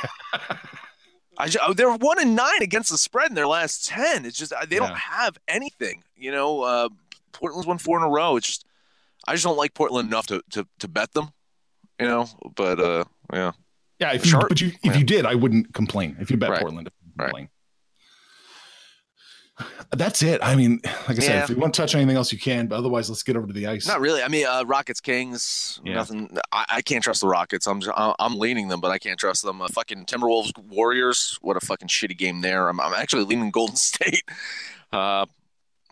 I 1.39 1.49
ju- 1.49 1.59
oh, 1.63 1.73
they're 1.73 1.91
one 1.95 2.21
and 2.21 2.35
nine 2.37 2.63
against 2.63 2.91
the 2.91 2.99
spread 2.99 3.29
in 3.31 3.35
their 3.35 3.47
last 3.47 3.87
ten. 3.87 4.25
It's 4.27 4.39
just 4.39 4.53
they 4.69 4.77
Yeah. 4.77 4.81
don't 4.87 4.97
have 4.97 5.37
anything. 5.49 6.03
You 6.17 6.33
know, 6.33 6.63
uh, 6.63 6.89
Portland's 7.33 7.67
won 7.67 7.79
four 7.79 7.99
in 7.99 8.05
a 8.05 8.09
row. 8.09 8.37
It's 8.37 8.47
just 8.47 8.65
I 9.27 9.33
just 9.35 9.45
don't 9.45 9.57
like 9.57 9.75
Portland 9.75 10.09
enough 10.09 10.27
to 10.29 10.43
to, 10.51 10.67
to 10.81 10.89
bet 10.89 11.13
them. 11.13 11.31
You 11.99 12.07
know, 12.07 12.27
but 12.57 12.81
uh, 12.81 13.05
yeah, 13.33 13.53
Yeah, 13.99 14.13
if 14.15 14.25
you, 14.25 14.31
Sharp- 14.33 14.49
but 14.49 14.61
you, 14.61 14.69
if 14.69 14.79
yeah. 14.85 14.97
you 14.99 15.05
did, 15.05 15.27
I 15.27 15.35
wouldn't 15.35 15.75
complain. 15.75 16.17
If 16.19 16.31
you 16.31 16.39
bet 16.39 16.49
Right. 16.51 16.61
Portland, 16.63 16.91
Right. 17.21 17.49
That's 19.93 20.23
it. 20.23 20.41
I 20.43 20.55
mean, 20.55 20.81
like 21.07 21.19
I 21.19 21.21
said, 21.21 21.23
Yeah. 21.35 21.43
if 21.45 21.51
you 21.51 21.57
want 21.57 21.75
to 21.75 21.81
touch 21.83 21.95
anything 21.95 22.17
else, 22.17 22.33
you 22.33 22.39
can. 22.39 22.67
But 22.67 22.77
otherwise, 22.79 23.11
let's 23.11 23.23
get 23.23 23.37
over 23.37 23.47
to 23.47 23.53
the 23.53 23.67
ice. 23.67 23.87
not 23.87 24.01
really. 24.01 24.23
I 24.23 24.29
mean, 24.29 24.47
uh, 24.47 24.65
Rockets 24.67 25.01
Kings, 25.03 25.81
Yeah. 25.85 25.95
nothing. 25.95 26.35
I, 26.51 26.65
I 26.71 26.83
can't 26.83 27.05
trust 27.05 27.21
the 27.21 27.27
Rockets. 27.27 27.67
I'm 27.67 27.81
just, 27.81 27.93
I'm 27.95 28.39
leaning 28.39 28.69
them, 28.69 28.81
but 28.81 28.91
I 28.91 28.99
can't 28.99 29.19
trust 29.19 29.43
them. 29.43 29.61
Uh, 29.61 29.69
fucking 29.69 30.07
Timberwolves 30.07 30.57
Warriors. 30.57 31.39
What 31.43 31.59
a 31.59 31.61
fucking 31.61 31.89
shitty 31.89 32.17
game 32.17 32.41
there. 32.41 32.69
I'm, 32.69 32.81
I'm 32.81 32.95
actually 32.95 33.25
leaning 33.25 33.51
Golden 33.51 33.77
State. 33.91 34.23
Uh, 34.93 35.27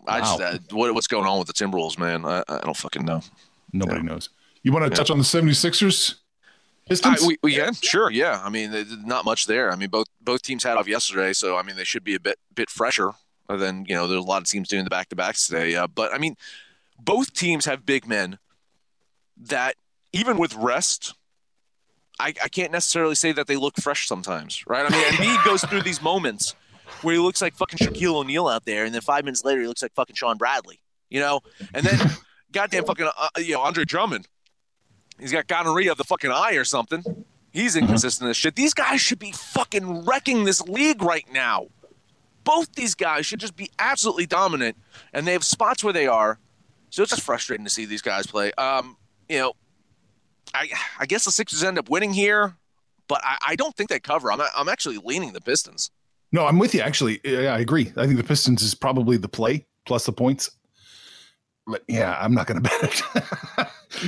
I 0.07 0.19
just 0.21 0.39
Wow. 0.39 0.45
uh, 0.47 0.57
what, 0.71 0.93
what's 0.95 1.07
going 1.07 1.27
on 1.27 1.37
with 1.37 1.47
the 1.47 1.53
Timberwolves, 1.53 1.99
man? 1.99 2.25
I, 2.25 2.43
I 2.47 2.61
don't 2.61 2.75
fucking 2.77 3.05
know. 3.05 3.21
Nobody 3.71 3.97
Yeah. 3.99 4.03
knows. 4.13 4.29
You 4.63 4.71
want 4.71 4.85
to 4.85 4.91
Yeah. 4.91 4.95
touch 4.95 5.11
on 5.11 5.19
the 5.19 5.23
76ers? 5.25 6.15
Pistons? 6.89 7.23
I, 7.23 7.27
we, 7.27 7.37
we 7.43 7.55
can 7.55 7.73
sure, 7.73 8.09
yeah. 8.09 8.41
I 8.43 8.49
mean, 8.49 8.73
not 9.05 9.23
much 9.23 9.45
there. 9.45 9.71
I 9.71 9.75
mean, 9.75 9.89
both 9.89 10.07
both 10.19 10.41
teams 10.41 10.63
had 10.63 10.77
off 10.77 10.87
yesterday, 10.87 11.33
so 11.33 11.55
I 11.55 11.63
mean, 11.63 11.75
they 11.75 11.83
should 11.83 12.03
be 12.03 12.15
a 12.15 12.19
bit 12.19 12.39
bit 12.53 12.69
fresher 12.69 13.11
than 13.47 13.85
you 13.87 13.95
know. 13.95 14.07
There's 14.07 14.23
a 14.23 14.27
lot 14.27 14.41
of 14.41 14.47
teams 14.47 14.67
doing 14.67 14.83
the 14.83 14.89
back 14.89 15.09
to 15.09 15.15
backs 15.15 15.47
today, 15.47 15.75
uh, 15.75 15.87
but 15.87 16.13
I 16.13 16.17
mean, 16.17 16.35
both 16.99 17.33
teams 17.33 17.65
have 17.65 17.85
big 17.85 18.07
men 18.07 18.39
that 19.37 19.75
even 20.11 20.37
with 20.37 20.55
rest, 20.55 21.13
I, 22.19 22.33
I 22.43 22.49
can't 22.49 22.71
necessarily 22.71 23.15
say 23.15 23.31
that 23.31 23.47
they 23.47 23.55
look 23.55 23.77
fresh 23.77 24.07
sometimes, 24.07 24.63
right? 24.67 24.85
I 24.85 24.89
mean, 24.89 25.03
Embiid 25.11 25.45
goes 25.45 25.63
through 25.63 25.83
these 25.83 26.01
moments 26.01 26.55
where 27.01 27.13
he 27.13 27.19
looks 27.19 27.41
like 27.41 27.55
fucking 27.55 27.77
Shaquille 27.77 28.15
O'Neal 28.15 28.47
out 28.47 28.65
there, 28.65 28.83
and 28.85 28.93
then 28.93 29.01
five 29.01 29.23
minutes 29.23 29.45
later 29.45 29.61
he 29.61 29.67
looks 29.67 29.81
like 29.81 29.93
fucking 29.93 30.15
Shawn 30.15 30.37
Bradley, 30.37 30.81
you 31.09 31.19
know, 31.19 31.41
and 31.73 31.85
then 31.85 32.09
goddamn 32.51 32.85
fucking 32.85 33.09
uh, 33.17 33.29
you 33.37 33.53
know 33.53 33.61
Andre 33.61 33.85
Drummond. 33.85 34.27
He's 35.19 35.31
got 35.31 35.47
gonorrhea 35.47 35.91
of 35.91 35.97
the 35.97 36.03
fucking 36.03 36.31
eye 36.31 36.53
or 36.53 36.63
something. 36.63 37.25
He's 37.51 37.75
inconsistent 37.75 38.29
as 38.29 38.37
shit. 38.37 38.55
These 38.55 38.73
guys 38.73 39.01
should 39.01 39.19
be 39.19 39.31
fucking 39.31 40.05
wrecking 40.05 40.43
this 40.43 40.61
league 40.61 41.01
right 41.01 41.25
now. 41.31 41.67
Both 42.43 42.73
these 42.75 42.95
guys 42.95 43.25
should 43.25 43.39
just 43.39 43.55
be 43.55 43.69
absolutely 43.79 44.25
dominant, 44.25 44.77
and 45.13 45.27
they 45.27 45.33
have 45.33 45.43
spots 45.43 45.83
where 45.83 45.93
they 45.93 46.07
are. 46.07 46.39
So 46.89 47.03
it's 47.03 47.11
just 47.11 47.23
frustrating 47.23 47.65
to 47.65 47.69
see 47.69 47.85
these 47.85 48.01
guys 48.01 48.27
play. 48.27 48.51
Um, 48.53 48.97
you 49.27 49.39
know, 49.39 49.53
I 50.53 50.69
I 50.99 51.05
guess 51.05 51.25
the 51.25 51.31
Sixers 51.31 51.63
end 51.63 51.77
up 51.77 51.89
winning 51.89 52.13
here, 52.13 52.55
but 53.07 53.21
I, 53.23 53.37
I 53.49 53.55
don't 53.55 53.75
think 53.75 53.89
they 53.89 53.99
cover. 53.99 54.31
I'm 54.31 54.41
I'm 54.55 54.69
actually 54.69 54.97
leaning 55.03 55.33
the 55.33 55.41
Pistons. 55.41 55.91
No, 56.31 56.45
I'm 56.45 56.59
with 56.59 56.73
you. 56.73 56.81
Actually, 56.81 57.19
yeah, 57.23 57.53
I 57.53 57.59
agree. 57.59 57.91
I 57.97 58.05
think 58.05 58.17
the 58.17 58.23
Pistons 58.23 58.61
is 58.61 58.73
probably 58.73 59.17
the 59.17 59.27
play 59.29 59.65
plus 59.85 60.05
the 60.05 60.11
points. 60.11 60.51
But 61.67 61.83
yeah, 61.87 62.17
I'm 62.19 62.33
not 62.33 62.47
going 62.47 62.61
to 62.63 62.69
bet 62.69 62.83
it. 62.83 63.23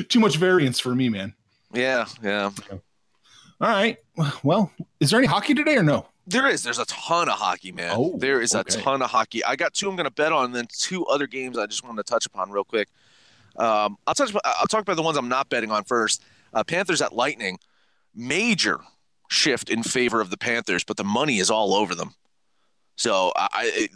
Too 0.09 0.19
much 0.19 0.37
variance 0.37 0.79
for 0.79 0.95
me, 0.95 1.09
man. 1.09 1.33
Yeah, 1.73 2.05
yeah. 2.23 2.51
All 2.69 3.69
right. 3.69 3.97
Well, 4.43 4.71
is 4.99 5.11
there 5.11 5.19
any 5.19 5.27
hockey 5.27 5.53
today 5.53 5.77
or 5.77 5.83
no? 5.83 6.07
There 6.27 6.47
is. 6.47 6.63
There's 6.63 6.79
a 6.79 6.85
ton 6.85 7.29
of 7.29 7.35
hockey, 7.35 7.71
man. 7.71 7.93
Oh, 7.95 8.17
there 8.17 8.41
is 8.41 8.55
okay. 8.55 8.79
a 8.79 8.81
ton 8.81 9.01
of 9.01 9.09
hockey. 9.09 9.43
I 9.43 9.55
got 9.55 9.73
two 9.73 9.89
I'm 9.89 9.95
going 9.95 10.05
to 10.05 10.11
bet 10.11 10.31
on, 10.31 10.45
and 10.45 10.55
then 10.55 10.67
two 10.71 11.05
other 11.05 11.27
games 11.27 11.57
I 11.57 11.65
just 11.65 11.83
wanted 11.83 12.05
to 12.05 12.11
touch 12.11 12.25
upon 12.25 12.51
real 12.51 12.63
quick. 12.63 12.89
Um, 13.55 13.97
I'll 14.07 14.13
touch. 14.13 14.33
I'll 14.43 14.67
talk 14.67 14.81
about 14.81 14.95
the 14.95 15.01
ones 15.01 15.17
I'm 15.17 15.29
not 15.29 15.49
betting 15.49 15.71
on 15.71 15.83
first. 15.83 16.23
Uh, 16.53 16.63
Panthers 16.63 17.01
at 17.01 17.13
Lightning. 17.13 17.59
Major 18.13 18.79
shift 19.29 19.69
in 19.69 19.83
favor 19.83 20.21
of 20.21 20.29
the 20.29 20.37
Panthers, 20.37 20.83
but 20.83 20.97
the 20.97 21.03
money 21.03 21.39
is 21.39 21.49
all 21.49 21.73
over 21.73 21.95
them. 21.95 22.13
So 22.95 23.31
I 23.35 23.87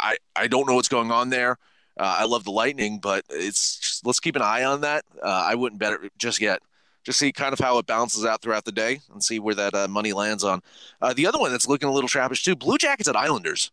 I 0.00 0.16
I 0.34 0.48
don't 0.48 0.66
know 0.66 0.74
what's 0.74 0.88
going 0.88 1.12
on 1.12 1.30
there. 1.30 1.58
Uh, 1.98 2.16
I 2.20 2.24
love 2.24 2.44
the 2.44 2.50
Lightning, 2.50 2.98
but 2.98 3.24
it's 3.28 3.78
just, 3.78 4.06
let's 4.06 4.20
keep 4.20 4.36
an 4.36 4.42
eye 4.42 4.64
on 4.64 4.82
that. 4.82 5.04
Uh, 5.22 5.46
I 5.48 5.54
wouldn't 5.54 5.80
bet 5.80 5.92
it 5.94 6.12
just 6.18 6.40
yet. 6.40 6.60
Just 7.04 7.18
see 7.18 7.32
kind 7.32 7.52
of 7.52 7.58
how 7.58 7.78
it 7.78 7.86
balances 7.86 8.24
out 8.24 8.42
throughout 8.42 8.64
the 8.64 8.72
day 8.72 9.00
and 9.12 9.22
see 9.22 9.38
where 9.38 9.54
that 9.54 9.74
uh, 9.74 9.88
money 9.88 10.12
lands 10.12 10.44
on. 10.44 10.60
Uh, 11.00 11.12
the 11.14 11.26
other 11.26 11.38
one 11.38 11.50
that's 11.50 11.66
looking 11.66 11.88
a 11.88 11.92
little 11.92 12.08
trappish 12.08 12.44
too: 12.44 12.54
Blue 12.54 12.76
Jackets 12.76 13.08
at 13.08 13.16
Islanders. 13.16 13.70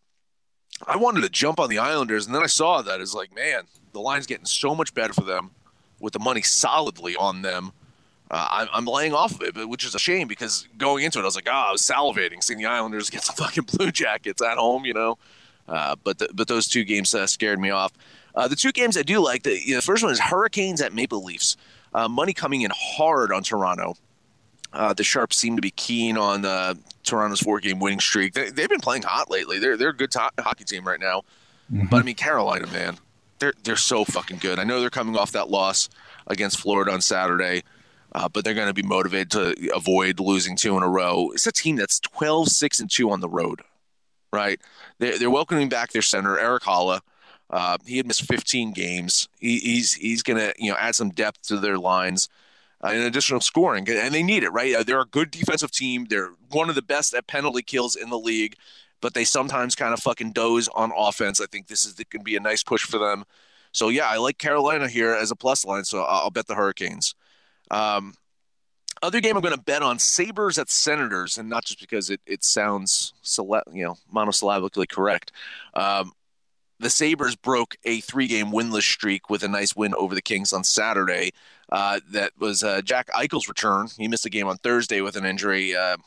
I 0.88 0.98
wanted 0.98 1.22
to 1.22 1.30
jump 1.30 1.60
on 1.60 1.70
the 1.70 1.78
Islanders, 1.78 2.26
and 2.26 2.36
then 2.36 2.44
I 2.44 2.48
saw 2.48 2.82
that 2.82 3.00
it's 3.00 3.14
like, 3.14 3.34
man, 3.36 3.64
the 3.94 4.00
line's 4.02 4.26
getting 4.26 4.46
so 4.46 4.76
much 4.76 4.94
better 4.94 5.14
for 5.14 5.24
them 5.24 5.52
with 6.00 6.14
the 6.14 6.20
money 6.20 6.42
solidly 6.42 7.16
on 7.16 7.42
them. 7.42 7.72
Uh, 8.30 8.68
I'm, 8.74 8.86
laying 8.86 9.14
off 9.14 9.40
of 9.40 9.58
it, 9.58 9.70
which 9.70 9.86
is 9.86 9.94
a 9.94 10.00
shame 10.00 10.28
because 10.28 10.68
going 10.78 11.04
into 11.04 11.20
it, 11.20 11.22
I 11.22 11.26
was 11.26 11.36
like, 11.36 11.48
ah, 11.50 11.66
oh, 11.66 11.70
I 11.70 11.72
was 11.72 11.82
salivating 11.84 12.44
seeing 12.44 12.58
the 12.58 12.66
Islanders 12.66 13.10
get 13.10 13.24
some 13.24 13.36
fucking 13.38 13.66
Blue 13.66 13.92
Jackets 13.92 14.42
at 14.42 14.58
home, 14.58 14.86
you 14.86 14.94
know. 14.94 15.18
Uh, 15.68 15.96
but 16.04 16.20
the, 16.20 16.30
but 16.34 16.48
those 16.48 16.68
two 16.68 16.84
games 16.84 17.14
uh, 17.16 17.26
scared 17.26 17.60
me 17.60 17.70
off. 17.70 17.92
Uh, 18.36 18.48
the 18.48 18.56
two 18.56 18.72
games 18.72 18.98
I 18.98 19.02
do 19.02 19.20
like, 19.20 19.44
the, 19.44 19.60
you 19.60 19.72
know, 19.72 19.78
the 19.78 19.86
first 19.86 20.04
one 20.04 20.12
is 20.12 20.20
Hurricanes 20.20 20.82
at 20.82 20.94
Maple 20.94 21.24
Leafs. 21.24 21.58
Uh, 21.94 22.08
money 22.10 22.34
coming 22.34 22.62
in 22.62 22.72
hard 22.76 23.32
on 23.32 23.42
Toronto. 23.44 23.96
Uh, 24.74 24.94
the 24.94 25.04
Sharps 25.04 25.38
seem 25.38 25.56
to 25.56 25.62
be 25.62 25.72
keen 25.72 26.18
on 26.18 26.44
uh, 26.44 26.74
Toronto's 27.04 27.40
four-game 27.40 27.80
winning 27.80 28.02
streak. 28.02 28.34
They, 28.34 28.46
have 28.46 28.70
been 28.70 28.82
playing 28.82 29.04
hot 29.04 29.32
lately. 29.32 29.58
They're 29.58 29.78
they're 29.78 29.90
a 29.90 29.96
good 29.96 30.12
to- 30.12 30.32
hockey 30.40 30.66
team 30.66 30.86
right 30.86 31.00
now. 31.00 31.22
Mm-hmm. 31.72 31.88
But 31.88 32.02
I 32.02 32.04
mean, 32.04 32.16
Carolina, 32.16 32.68
man, 32.68 32.98
they're 33.40 33.54
they're 33.64 33.78
so 33.78 34.04
fucking 34.04 34.40
good. 34.40 34.60
I 34.60 34.66
know 34.66 34.82
they're 34.82 34.90
coming 34.90 35.16
off 35.16 35.32
that 35.32 35.50
loss 35.50 35.88
against 36.28 36.60
Florida 36.60 36.92
on 36.92 37.02
Saturday. 37.02 37.64
Uh, 38.12 38.30
but 38.30 38.46
they're 38.46 38.54
going 38.54 38.68
to 38.68 38.74
be 38.74 38.82
motivated 38.82 39.30
to 39.30 39.76
avoid 39.76 40.22
losing 40.22 40.56
two 40.56 40.78
in 40.78 40.84
a 40.84 40.88
row. 40.88 41.32
It's 41.34 41.48
a 41.48 41.52
team 41.52 41.76
that's 41.76 42.00
12 42.00 42.48
6 42.48 42.80
and 42.80 42.90
2 42.90 43.12
on 43.12 43.20
the 43.20 43.28
road, 43.28 43.62
right? 44.36 44.60
They're, 45.00 45.18
they're 45.18 45.30
welcoming 45.30 45.70
back 45.70 45.92
their 45.92 46.02
center, 46.02 46.38
Erik 46.38 46.64
Haula. 46.64 47.02
Uh, 47.50 47.78
he 47.86 47.98
had 47.98 48.08
missed 48.08 48.28
15 48.28 48.74
games. 48.74 49.30
He, 49.40 49.60
he's 49.60 49.94
he's 49.94 50.24
going 50.24 50.40
to 50.40 50.54
you 50.58 50.72
know 50.72 50.78
add 50.78 50.96
some 50.96 51.10
depth 51.10 51.44
to 51.44 51.58
their 51.58 51.78
lines 51.78 52.28
uh, 52.84 52.88
and 52.88 53.04
additional 53.04 53.40
scoring, 53.40 53.88
and 53.90 54.14
they 54.14 54.24
need 54.24 54.44
it, 54.44 54.50
right? 54.50 54.76
Uh, 54.76 54.84
they're 54.84 55.02
a 55.02 55.06
good 55.06 55.32
defensive 55.32 55.72
team. 55.72 56.06
They're 56.10 56.32
one 56.52 56.70
of 56.70 56.76
the 56.76 56.82
best 56.82 57.14
at 57.14 57.28
penalty 57.28 57.62
kills 57.62 57.96
in 57.96 58.10
the 58.10 58.20
league, 58.20 58.56
but 59.02 59.14
they 59.14 59.24
sometimes 59.24 59.76
kind 59.76 59.94
of 59.94 60.00
fucking 60.00 60.32
doze 60.32 60.68
on 60.70 60.92
offense. 60.96 61.40
I 61.40 61.46
think 61.46 61.68
this 61.68 61.86
is 61.86 61.94
going 61.94 62.20
to 62.22 62.24
be 62.24 62.36
a 62.36 62.40
nice 62.40 62.64
push 62.64 62.84
for 62.84 62.98
them. 62.98 63.26
So 63.72 63.90
yeah, 63.90 64.08
I 64.08 64.18
like 64.18 64.38
Carolina 64.38 64.88
here 64.88 65.14
as 65.14 65.32
a 65.32 65.36
plus 65.36 65.66
line, 65.66 65.84
so 65.84 66.02
I'll 66.02 66.32
bet 66.32 66.48
the 66.48 66.56
Hurricanes. 66.56 67.14
Um, 67.72 68.16
other 69.06 69.22
game 69.22 69.36
I'm 69.36 69.42
going 69.42 69.56
to 69.56 69.62
bet 69.62 69.82
on 69.82 70.00
Sabres 70.00 70.58
at 70.58 70.70
Senators, 70.70 71.38
and 71.38 71.50
not 71.50 71.66
just 71.66 71.80
because 71.80 72.10
it, 72.10 72.22
it 72.26 72.44
sounds 72.44 73.14
you 73.74 73.86
know 73.86 73.98
monosyllabically 74.14 74.90
correct. 74.90 75.32
Um, 75.74 76.12
the 76.80 76.90
Sabres 76.90 77.36
broke 77.36 77.78
a 77.86 78.02
three 78.02 78.28
game 78.28 78.48
winless 78.48 78.84
streak 78.84 79.30
with 79.30 79.44
a 79.44 79.48
nice 79.48 79.76
win 79.76 79.94
over 79.96 80.14
the 80.14 80.22
Kings 80.22 80.52
on 80.52 80.64
Saturday. 80.64 81.32
Uh, 81.70 82.00
that 82.12 82.32
was 82.38 82.64
uh, 82.64 82.82
Jack 82.82 83.08
Eichel's 83.10 83.48
return. 83.48 83.88
He 83.98 84.08
missed 84.08 84.26
a 84.26 84.30
game 84.30 84.48
on 84.48 84.58
Thursday 84.58 85.02
with 85.02 85.16
an 85.16 85.26
injury. 85.26 85.76
Uh, 85.76 85.98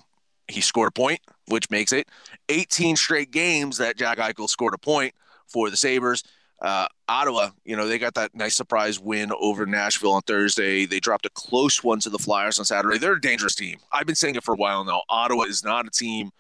he 0.46 0.60
scored 0.60 0.88
a 0.88 0.92
point, 0.92 1.20
which 1.48 1.70
makes 1.70 1.92
it 1.92 2.08
18 2.48 2.96
straight 2.96 3.30
games 3.30 3.78
that 3.78 3.96
Jack 3.96 4.18
Eichel 4.18 4.48
scored 4.48 4.74
a 4.74 4.78
point 4.78 5.14
for 5.46 5.70
the 5.70 5.76
Sabres. 5.76 6.22
Uh, 6.60 6.86
Ottawa, 7.08 7.50
you 7.64 7.76
know, 7.76 7.86
they 7.86 7.98
got 7.98 8.14
that 8.14 8.34
nice 8.34 8.56
surprise 8.56 8.98
win 8.98 9.30
over 9.38 9.64
Nashville 9.64 10.12
on 10.12 10.22
Thursday. 10.22 10.86
They 10.86 10.98
dropped 10.98 11.24
a 11.26 11.30
close 11.30 11.84
one 11.84 12.00
to 12.00 12.10
the 12.10 12.18
Flyers 12.18 12.58
on 12.58 12.64
Saturday. 12.64 12.98
They're 12.98 13.12
a 13.12 13.20
dangerous 13.20 13.54
team. 13.54 13.78
I've 13.92 14.06
been 14.06 14.16
saying 14.16 14.34
it 14.34 14.42
for 14.42 14.54
a 14.54 14.56
while 14.56 14.84
now. 14.84 15.02
Ottawa 15.08 15.44
is 15.44 15.62
not 15.62 15.86
a 15.86 15.90
team 15.90 16.32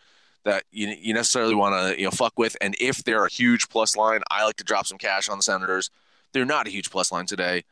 that 0.44 0.64
you, 0.72 0.88
you 0.88 1.14
necessarily 1.14 1.54
want 1.54 1.74
to 1.74 1.98
you 1.98 2.04
know 2.04 2.10
fuck 2.10 2.32
with. 2.36 2.56
And 2.60 2.74
if 2.80 3.04
they're 3.04 3.24
a 3.24 3.30
huge 3.30 3.68
plus 3.68 3.96
line, 3.96 4.22
I 4.30 4.44
like 4.44 4.56
to 4.56 4.64
drop 4.64 4.86
some 4.86 4.98
cash 4.98 5.28
on 5.28 5.38
the 5.38 5.42
Senators. 5.42 5.90
They're 6.32 6.44
not 6.44 6.66
a 6.66 6.70
huge 6.70 6.90
plus 6.90 7.12
line 7.12 7.26
today, 7.26 7.64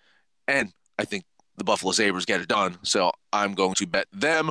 and 0.46 0.72
I 0.98 1.04
think 1.04 1.24
the 1.56 1.64
Buffalo 1.64 1.92
Sabres 1.92 2.24
get 2.24 2.40
it 2.40 2.48
done. 2.48 2.78
So 2.82 3.12
I'm 3.32 3.54
going 3.54 3.74
to 3.74 3.86
bet 3.86 4.06
them. 4.12 4.50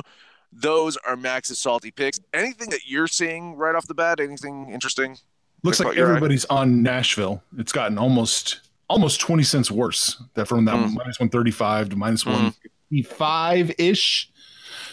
Those 0.52 0.96
are 0.98 1.16
Max's 1.16 1.58
salty 1.58 1.90
picks. 1.90 2.20
Anything 2.32 2.70
that 2.70 2.86
you're 2.86 3.08
seeing 3.08 3.56
right 3.56 3.74
off 3.74 3.86
the 3.86 3.94
bat? 3.94 4.20
Anything 4.20 4.70
interesting? 4.70 5.18
Looks 5.66 5.80
like 5.80 5.96
everybody's 5.96 6.44
on 6.46 6.82
Nashville. 6.82 7.42
It's 7.58 7.72
gotten 7.72 7.98
almost 7.98 8.60
almost 8.88 9.20
20 9.20 9.42
cents 9.42 9.70
worse. 9.70 10.22
That 10.34 10.46
from 10.46 10.64
that 10.66 10.76
mm. 10.76 10.94
minus 10.94 11.18
135 11.18 11.90
to 11.90 11.96
mm. 11.96 12.00
155 12.00 13.72
ish. 13.78 14.30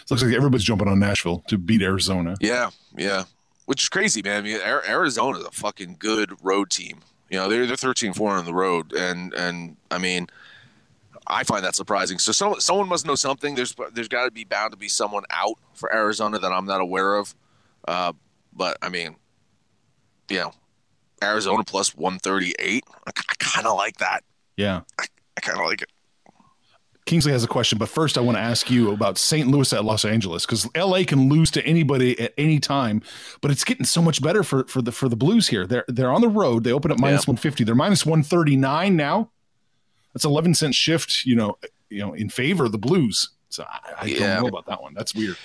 It 0.02 0.12
looks 0.12 0.24
like 0.24 0.34
everybody's 0.34 0.66
jumping 0.66 0.88
on 0.88 1.00
Nashville 1.00 1.44
to 1.48 1.58
beat 1.58 1.82
Arizona. 1.82 2.36
Yeah, 2.42 2.72
yeah. 2.98 3.24
Which 3.66 3.84
is 3.84 3.90
crazy, 3.90 4.22
man. 4.22 4.40
I 4.40 4.42
mean, 4.42 4.60
Arizona 4.62 5.40
is 5.40 5.46
a 5.46 5.52
fucking 5.52 5.98
good 6.00 6.34
road 6.44 6.70
team. 6.70 7.00
You 7.30 7.38
know, 7.38 7.50
they're 7.50 7.66
they're 7.66 7.76
13 7.76 8.14
4 8.14 8.32
on 8.32 8.46
the 8.46 8.54
road 8.54 8.94
and 8.94 9.34
and 9.34 9.78
I 9.92 9.98
mean 9.98 10.28
I 11.28 11.44
find 11.44 11.64
that 11.64 11.76
surprising. 11.76 12.20
So 12.20 12.32
someone 12.32 12.60
someone 12.60 12.90
must 12.90 13.06
know 13.06 13.16
something. 13.16 13.56
There's 13.56 13.76
there's 13.94 14.08
got 14.08 14.26
to 14.26 14.32
be 14.32 14.44
bound 14.44 14.72
to 14.72 14.78
be 14.78 14.90
someone 14.90 15.24
out 15.30 15.58
for 15.74 15.94
Arizona 15.94 16.40
that 16.40 16.52
I'm 16.52 16.66
not 16.66 16.82
aware 16.82 17.16
of. 17.16 17.34
Uh, 17.88 18.14
but 18.52 18.78
I 18.82 18.90
mean, 18.90 19.16
you 20.30 20.40
know, 20.40 20.54
Arizona 21.24 21.64
plus 21.64 21.96
138. 21.96 22.84
I, 22.88 23.10
I 23.10 23.12
kind 23.40 23.68
of 23.68 23.76
like 23.76 23.98
that. 23.98 24.24
Yeah. 24.58 24.82
I, 25.00 25.06
I 25.38 25.42
kind 25.42 25.60
of 25.60 25.66
like 25.66 25.82
it. 25.82 25.90
Kingsley 27.06 27.34
has 27.34 27.44
a 27.44 27.48
question, 27.48 27.78
but 27.78 27.90
first 27.90 28.18
I 28.18 28.22
want 28.22 28.38
to 28.38 28.42
ask 28.42 28.72
you 28.72 28.92
about 28.92 29.18
St. 29.18 29.48
Louis 29.48 29.74
at 29.74 29.84
Los 29.84 30.06
Angeles 30.06 30.46
because 30.46 30.70
LA 30.76 31.04
can 31.04 31.28
lose 31.28 31.52
to 31.52 31.66
anybody 31.66 32.18
at 32.20 32.34
any 32.38 32.60
time, 32.60 33.02
but 33.42 33.52
it's 33.52 33.66
getting 33.66 33.86
so 33.86 34.02
much 34.02 34.22
better 34.22 34.42
for 34.42 34.64
for 34.66 34.82
the 34.82 34.92
for 34.92 35.10
the 35.10 35.18
Blues 35.18 35.50
here. 35.50 35.68
They're 35.68 35.84
they're 35.90 36.12
on 36.12 36.22
the 36.22 36.30
road. 36.30 36.64
They 36.64 36.72
open 36.72 36.92
at 36.92 37.00
minus 37.00 37.24
yeah. 37.24 37.32
150. 37.32 37.66
They're 37.66 37.76
minus 37.76 38.06
139 38.06 38.96
now. 38.96 39.32
That's 40.14 40.24
11 40.24 40.54
cent 40.54 40.76
shift, 40.76 41.26
you 41.26 41.36
know, 41.36 41.58
you 41.90 42.00
know, 42.00 42.14
in 42.14 42.30
favor 42.30 42.66
of 42.66 42.72
the 42.72 42.78
Blues. 42.78 43.32
So 43.50 43.66
I, 43.68 43.80
I 44.00 44.06
yeah. 44.06 44.20
don't 44.20 44.44
know 44.44 44.50
about 44.50 44.68
that 44.68 44.82
one. 44.82 44.94
That's 44.94 45.14
weird. 45.14 45.36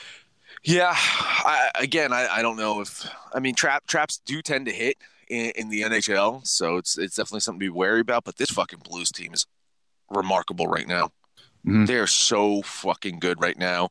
Yeah, 0.62 0.93
I, 0.95 1.71
again, 1.77 2.12
I, 2.12 2.27
I 2.29 2.43
don't 2.43 2.57
know 2.57 2.81
if 2.81 3.09
I 3.33 3.41
mean 3.41 3.55
trap 3.55 3.87
traps 3.87 4.21
do 4.25 4.43
tend 4.43 4.67
to 4.67 4.73
hit 4.73 4.97
in, 5.29 5.53
in, 5.57 5.69
the 5.69 5.83
NHL, 5.83 6.47
so 6.47 6.77
it's 6.77 6.99
it's 6.99 7.17
definitely 7.17 7.41
something 7.41 7.61
to 7.61 7.64
be 7.64 7.71
wary 7.71 8.01
about. 8.01 8.25
But 8.25 8.37
this 8.37 8.51
fucking 8.51 8.81
Blues 8.81 9.11
team 9.11 9.35
is 9.35 9.47
remarkable 10.11 10.67
right 10.67 10.87
now. 10.87 11.07
Mm-hmm. 11.67 11.87
They're 11.87 12.07
so 12.07 12.62
fucking 12.62 13.19
good 13.19 13.41
right 13.41 13.59
now. 13.59 13.91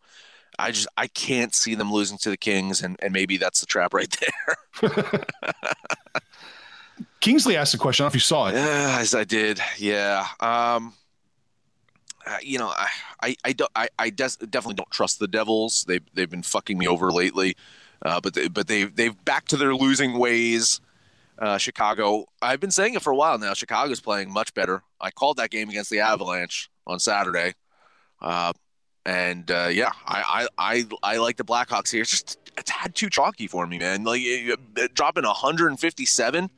I 0.60 0.71
just 0.71 0.88
I 0.97 1.08
can't 1.08 1.54
see 1.54 1.76
them 1.76 1.91
losing 1.91 2.17
to 2.19 2.30
the 2.30 2.38
Kings, 2.38 2.82
and, 2.82 2.97
and 3.02 3.13
maybe 3.13 3.38
that's 3.38 3.60
the 3.60 3.65
trap 3.65 3.93
right 3.93 4.15
there. 4.82 4.91
Kingsley 7.19 7.56
asked 7.56 7.73
a 7.73 7.78
question. 7.78 8.04
I 8.04 8.06
don't 8.06 8.10
know 8.10 8.12
if 8.12 8.15
you 8.15 8.19
saw 8.21 8.47
it. 8.47 8.56
Yeah, 8.56 8.97
as 9.00 9.13
I 9.13 9.23
did. 9.23 9.60
Yeah. 9.78 10.26
Um, 10.39 10.93
uh, 12.26 12.38
you 12.41 12.58
know, 12.58 12.69
I 12.69 12.88
I 13.21 13.36
I, 13.45 13.54
don't, 13.54 13.71
I, 13.76 13.89
I 14.00 14.10
des- 14.10 14.45
definitely 14.50 14.76
don't 14.76 14.89
trust 14.91 15.19
the 15.19 15.28
Devils. 15.28 15.86
They 15.88 16.00
they've 16.13 16.30
been 16.30 16.43
fucking 16.43 16.78
me 16.78 16.88
over 16.88 17.12
lately, 17.12 17.56
uh, 18.02 18.19
but 18.19 18.34
they, 18.34 18.47
but 18.47 18.67
they 18.67 18.86
they've 18.86 19.26
back 19.26 19.45
to 19.50 19.58
their 19.58 19.76
losing 19.76 20.17
ways. 20.17 20.82
Uh, 21.39 21.58
Chicago. 21.58 22.26
I've 22.41 22.60
been 22.60 22.71
saying 22.71 22.95
it 22.95 23.04
for 23.04 23.12
a 23.12 23.15
while 23.15 23.38
now. 23.38 23.54
Chicago's 23.54 24.02
playing 24.02 24.32
much 24.32 24.54
better. 24.56 24.82
I 25.00 25.12
called 25.12 25.38
that 25.38 25.52
game 25.52 25.69
against 25.69 25.91
the 25.91 26.00
Avalanche 26.00 26.69
on 26.88 27.00
Saturday, 27.00 27.54
uh, 28.21 28.54
and 29.06 29.50
uh, 29.52 29.69
yeah, 29.71 29.91
I, 30.06 30.47
I 30.58 30.84
I 31.04 31.13
I 31.13 31.17
like 31.17 31.38
the 31.38 31.45
Blackhawks 31.45 31.91
here. 31.91 32.02
It's 32.02 32.10
just 32.10 32.39
a 32.58 32.63
tad 32.63 32.95
too 32.95 33.10
chalky 33.10 33.45
for 33.45 33.67
me, 33.67 33.78
man. 33.78 34.04
Like 34.04 34.23
dropping 34.95 35.26
157 35.26 36.50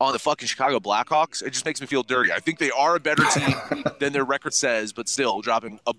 on 0.00 0.12
the 0.12 0.18
fucking 0.18 0.48
Chicago 0.48 0.80
Blackhawks, 0.80 1.42
it 1.42 1.50
just 1.50 1.64
makes 1.64 1.80
me 1.80 1.86
feel 1.86 2.02
dirty. 2.02 2.32
I 2.32 2.40
think 2.40 2.58
they 2.58 2.70
are 2.70 2.96
a 2.96 3.00
better 3.00 3.24
team 3.24 3.84
than 4.00 4.12
their 4.12 4.24
record 4.24 4.54
says, 4.54 4.92
but 4.92 5.08
still 5.08 5.42
dropping 5.42 5.78
a, 5.86 5.94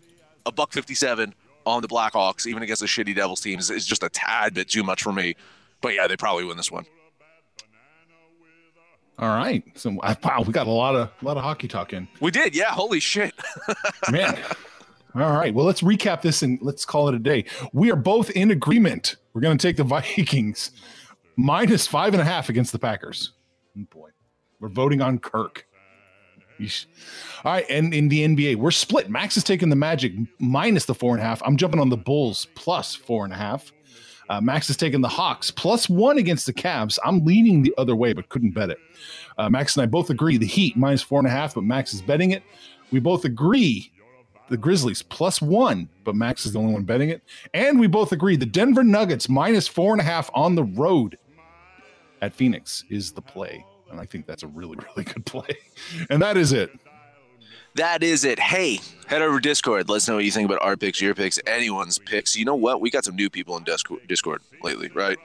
a 0.46 0.52
buck 0.52 0.74
57 0.74 1.34
on 1.66 1.82
the 1.82 1.88
Blackhawks, 1.88 2.48
even 2.48 2.64
against 2.64 2.82
a 2.82 2.86
shitty 2.86 3.16
Devils 3.16 3.42
team, 3.42 3.60
is, 3.60 3.70
is 3.70 3.86
just 3.86 4.02
a 4.04 4.10
tad 4.10 4.56
bit 4.56 4.70
too 4.70 4.84
much 4.84 5.04
for 5.04 5.14
me. 5.14 5.36
But 5.82 5.94
yeah, 5.94 6.08
they 6.08 6.18
probably 6.18 6.46
win 6.46 6.58
this 6.58 6.72
one. 6.72 6.86
All 9.22 9.30
right. 9.30 9.64
So 9.76 9.92
wow, 9.92 10.44
we 10.46 10.52
got 10.52 10.66
a 10.66 10.72
lot 10.72 10.96
of 10.96 11.10
a 11.22 11.26
lot 11.26 11.38
of 11.38 11.44
hockey 11.44 11.68
talk 11.68 11.94
in. 11.94 12.08
We 12.20 12.32
did, 12.32 12.56
yeah. 12.56 12.72
Holy 12.72 13.00
shit, 13.00 13.34
man. 14.12 14.38
All 15.14 15.32
right. 15.34 15.54
Well, 15.54 15.66
let's 15.66 15.82
recap 15.82 16.22
this 16.22 16.42
and 16.42 16.58
let's 16.62 16.86
call 16.86 17.08
it 17.08 17.16
a 17.16 17.20
day. 17.20 17.46
We 17.72 17.92
are 17.92 17.96
both 17.96 18.32
in 18.32 18.50
agreement. 18.50 19.18
We're 19.34 19.42
going 19.42 19.58
to 19.58 19.68
take 19.68 19.78
the 19.78 19.84
Vikings 20.18 20.72
minus 21.36 21.86
five 21.86 22.14
and 22.14 22.22
a 22.22 22.26
half 22.26 22.50
against 22.50 22.72
the 22.72 22.80
Packers. 22.80 23.34
Oh 23.78 23.86
boy, 23.92 24.10
we're 24.60 24.70
voting 24.70 25.02
on 25.02 25.20
Kirk. 25.20 25.68
Yeesh. 26.60 26.86
All 27.44 27.52
right, 27.54 27.66
and 27.70 27.94
in 27.94 28.10
the 28.10 28.28
NBA, 28.28 28.56
we're 28.56 28.72
split. 28.72 29.10
Max 29.10 29.38
is 29.38 29.44
taking 29.44 29.70
the 29.70 29.76
Magic 29.76 30.14
minus 30.40 30.86
the 30.86 30.96
four 30.96 31.14
and 31.14 31.22
a 31.22 31.26
half. 31.26 31.42
I'm 31.46 31.58
jumping 31.58 31.80
on 31.80 31.90
the 31.90 31.98
Bulls 31.98 32.48
plus 32.56 32.96
four 32.96 33.24
and 33.24 33.34
a 33.34 33.38
half. 33.38 33.72
Uh, 34.30 34.40
Max 34.42 34.70
is 34.70 34.78
taking 34.78 35.02
the 35.02 35.10
Hawks 35.10 35.52
plus 35.52 35.90
one 35.90 36.18
against 36.18 36.46
the 36.46 36.54
Cavs. 36.54 36.98
I'm 37.04 37.26
leaning 37.26 37.64
the 37.64 37.74
other 37.78 37.96
way, 37.96 38.14
but 38.14 38.30
couldn't 38.30 38.52
bet 38.52 38.70
it. 38.70 38.78
Uh, 39.38 39.50
Max 39.50 39.76
and 39.76 39.84
I 39.84 39.86
both 39.86 40.10
agree 40.10 40.38
the 40.38 40.46
Heat 40.46 40.78
minus 40.78 41.02
four 41.02 41.20
and 41.20 41.28
a 41.28 41.32
half, 41.32 41.56
but 41.56 41.64
Max 41.64 41.94
is 41.94 42.02
betting 42.02 42.32
it. 42.32 42.44
We 42.92 43.00
both 43.00 43.26
agree 43.26 43.92
the 44.50 44.58
Grizzlies 44.58 45.02
plus 45.02 45.42
one, 45.42 45.88
but 46.04 46.14
Max 46.14 46.46
is 46.46 46.54
the 46.54 46.60
only 46.60 46.74
one 46.74 46.84
betting 46.84 47.10
it. 47.10 47.24
And 47.54 47.80
we 47.80 47.88
both 47.88 48.12
agree 48.12 48.36
the 48.36 48.46
Denver 48.46 48.84
Nuggets 48.84 49.30
minus 49.30 49.68
four 49.68 49.94
and 49.94 50.02
a 50.02 50.04
half 50.04 50.30
on 50.34 50.56
the 50.56 50.64
road 50.64 51.18
at 52.22 52.34
Phoenix 52.34 52.84
is 52.90 53.12
the 53.12 53.22
play. 53.22 53.66
And 53.90 54.00
I 54.00 54.06
think 54.06 54.26
that's 54.26 54.44
a 54.44 54.48
really, 54.48 54.78
really 54.96 55.06
good 55.06 55.26
play. 55.26 55.58
And 56.10 56.22
that 56.22 56.38
is 56.38 56.52
it. 56.52 56.72
That 57.76 58.04
is 58.04 58.26
it. 58.26 58.38
Hey, 58.38 58.80
head 59.08 59.22
over 59.22 59.40
to 59.40 59.42
Discord. 59.42 59.88
Let 59.88 59.98
us 59.98 60.08
know 60.08 60.16
what 60.16 60.26
you 60.26 60.32
think 60.32 60.46
about 60.46 60.62
our 60.62 60.76
picks, 60.76 61.00
your 61.00 61.16
picks, 61.16 61.40
anyone's 61.48 61.98
picks. 61.98 62.36
You 62.36 62.44
know 62.44 62.56
what? 62.56 62.82
We 62.82 62.90
got 62.90 63.06
some 63.06 63.16
new 63.16 63.30
people 63.30 63.56
in 63.56 63.64
Discord 63.64 64.42
lately, 64.62 64.90
right? 64.90 65.18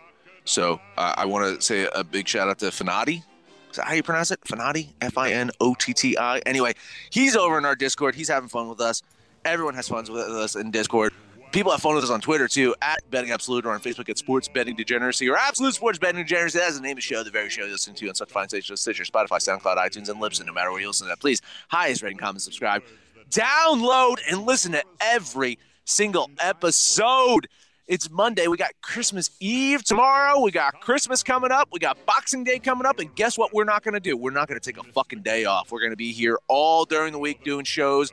So 0.44 0.80
uh, 0.96 1.14
I 1.16 1.24
want 1.24 1.56
to 1.56 1.60
say 1.60 1.88
a 1.92 2.04
big 2.04 2.28
shout 2.28 2.48
out 2.48 2.60
to 2.60 2.66
Finati. 2.66 3.24
Is 3.70 3.76
that 3.76 3.86
how 3.86 3.94
you 3.94 4.02
pronounce 4.04 4.30
it? 4.30 4.40
Finati? 4.42 4.90
F 5.00 5.18
I 5.18 5.32
N 5.32 5.50
O 5.60 5.74
T 5.74 5.92
T 5.92 6.16
I. 6.16 6.38
Anyway, 6.46 6.74
he's 7.10 7.34
over 7.34 7.58
in 7.58 7.64
our 7.64 7.74
Discord. 7.74 8.14
He's 8.14 8.28
having 8.28 8.48
fun 8.48 8.68
with 8.68 8.80
us. 8.80 9.02
Everyone 9.44 9.74
has 9.74 9.88
fun 9.88 10.04
with 10.08 10.22
us 10.22 10.54
in 10.54 10.70
Discord 10.70 11.12
people 11.52 11.72
have 11.72 11.84
with 11.84 12.04
us 12.04 12.10
on 12.10 12.20
Twitter 12.20 12.48
too, 12.48 12.74
at 12.82 13.08
Betting 13.10 13.30
Absolute, 13.30 13.66
or 13.66 13.72
on 13.72 13.80
Facebook 13.80 14.08
at 14.08 14.18
Sports 14.18 14.48
Betting 14.48 14.76
Degeneracy, 14.76 15.28
or 15.28 15.36
Absolute 15.36 15.74
Sports 15.74 15.98
Betting 15.98 16.22
Degeneracy. 16.22 16.58
That's 16.58 16.76
the 16.76 16.82
name 16.82 16.92
of 16.92 16.96
the 16.96 17.02
show, 17.02 17.22
the 17.22 17.30
very 17.30 17.48
show 17.48 17.64
you 17.64 17.72
listen 17.72 17.94
to 17.94 18.08
on 18.08 18.14
such 18.14 18.30
fine 18.30 18.48
stations 18.48 18.70
as 18.72 18.80
Stitcher, 18.80 19.04
Spotify, 19.04 19.38
SoundCloud, 19.38 19.76
iTunes, 19.76 20.08
and 20.08 20.20
Libsyn. 20.20 20.46
No 20.46 20.52
matter 20.52 20.70
where 20.70 20.80
you 20.80 20.88
listen 20.88 21.06
to 21.06 21.10
that, 21.10 21.20
please 21.20 21.40
highest 21.68 22.02
rating, 22.02 22.18
comment, 22.18 22.42
subscribe, 22.42 22.82
download, 23.30 24.18
and 24.30 24.44
listen 24.44 24.72
to 24.72 24.82
every 25.00 25.58
single 25.84 26.30
episode. 26.40 27.48
It's 27.86 28.10
Monday. 28.10 28.48
We 28.48 28.56
got 28.56 28.72
Christmas 28.82 29.30
Eve 29.38 29.84
tomorrow. 29.84 30.40
We 30.40 30.50
got 30.50 30.80
Christmas 30.80 31.22
coming 31.22 31.52
up. 31.52 31.68
We 31.70 31.78
got 31.78 32.04
Boxing 32.04 32.42
Day 32.42 32.58
coming 32.58 32.84
up. 32.84 32.98
And 32.98 33.14
guess 33.14 33.38
what? 33.38 33.54
We're 33.54 33.62
not 33.62 33.84
going 33.84 33.94
to 33.94 34.00
do? 34.00 34.16
We're 34.16 34.32
not 34.32 34.48
going 34.48 34.58
to 34.58 34.72
take 34.72 34.84
a 34.84 34.92
fucking 34.92 35.22
day 35.22 35.44
off. 35.44 35.70
We're 35.70 35.78
going 35.78 35.92
to 35.92 35.96
be 35.96 36.12
here 36.12 36.36
all 36.48 36.84
during 36.84 37.12
the 37.12 37.20
week 37.20 37.44
doing 37.44 37.64
shows 37.64 38.12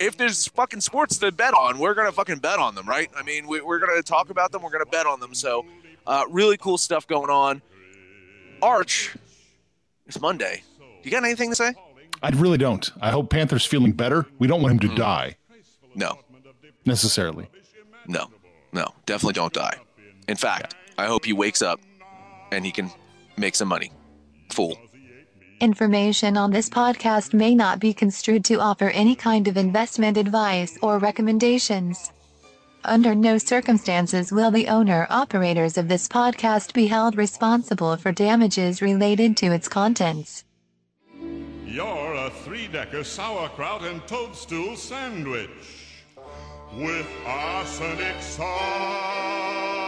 if 0.00 0.16
there's 0.16 0.46
fucking 0.48 0.80
sports 0.80 1.18
to 1.18 1.32
bet 1.32 1.54
on, 1.54 1.78
we're 1.78 1.94
gonna 1.94 2.12
fucking 2.12 2.38
bet 2.38 2.58
on 2.58 2.74
them, 2.74 2.86
right? 2.88 3.10
I 3.16 3.22
mean, 3.22 3.46
we, 3.46 3.60
are 3.60 3.78
gonna 3.78 4.02
talk 4.02 4.30
about 4.30 4.52
them. 4.52 4.62
We're 4.62 4.70
gonna 4.70 4.86
bet 4.86 5.06
on 5.06 5.20
them. 5.20 5.34
So, 5.34 5.64
uh, 6.06 6.24
really 6.30 6.56
cool 6.56 6.78
stuff 6.78 7.06
going 7.06 7.30
on. 7.30 7.62
Arch, 8.62 9.14
it's 10.06 10.20
Monday. 10.20 10.62
You 11.02 11.10
got 11.10 11.24
anything 11.24 11.50
to 11.50 11.56
say? 11.56 11.74
I 12.22 12.30
really 12.30 12.58
don't. 12.58 12.90
I 13.00 13.10
hope 13.10 13.30
Panther's 13.30 13.64
feeling 13.64 13.92
better. 13.92 14.26
We 14.38 14.46
don't 14.46 14.62
want 14.62 14.72
him 14.72 14.88
to 14.88 14.94
mm. 14.94 14.96
die. 14.96 15.36
No, 15.94 16.18
necessarily. 16.84 17.48
No, 18.06 18.28
no, 18.72 18.86
definitely 19.06 19.34
don't 19.34 19.52
die. 19.52 19.76
In 20.28 20.36
fact, 20.36 20.74
I 20.96 21.06
hope 21.06 21.24
he 21.24 21.32
wakes 21.32 21.62
up 21.62 21.80
and 22.50 22.64
he 22.64 22.72
can 22.72 22.90
make 23.36 23.54
some 23.54 23.68
money. 23.68 23.92
Fool. 24.52 24.78
Information 25.60 26.36
on 26.36 26.52
this 26.52 26.68
podcast 26.68 27.34
may 27.34 27.52
not 27.52 27.80
be 27.80 27.92
construed 27.92 28.44
to 28.44 28.60
offer 28.60 28.90
any 28.90 29.16
kind 29.16 29.48
of 29.48 29.56
investment 29.56 30.16
advice 30.16 30.78
or 30.82 30.98
recommendations. 30.98 32.12
Under 32.84 33.12
no 33.12 33.38
circumstances 33.38 34.30
will 34.30 34.52
the 34.52 34.68
owner 34.68 35.08
operators 35.10 35.76
of 35.76 35.88
this 35.88 36.06
podcast 36.06 36.74
be 36.74 36.86
held 36.86 37.16
responsible 37.16 37.96
for 37.96 38.12
damages 38.12 38.80
related 38.80 39.36
to 39.38 39.46
its 39.46 39.66
contents. 39.66 40.44
You're 41.66 42.14
a 42.14 42.30
three 42.44 42.68
decker 42.68 43.02
sauerkraut 43.02 43.82
and 43.82 44.06
toadstool 44.06 44.76
sandwich 44.76 45.50
with 46.76 47.06
arsenic 47.26 48.22
sauce. 48.22 49.87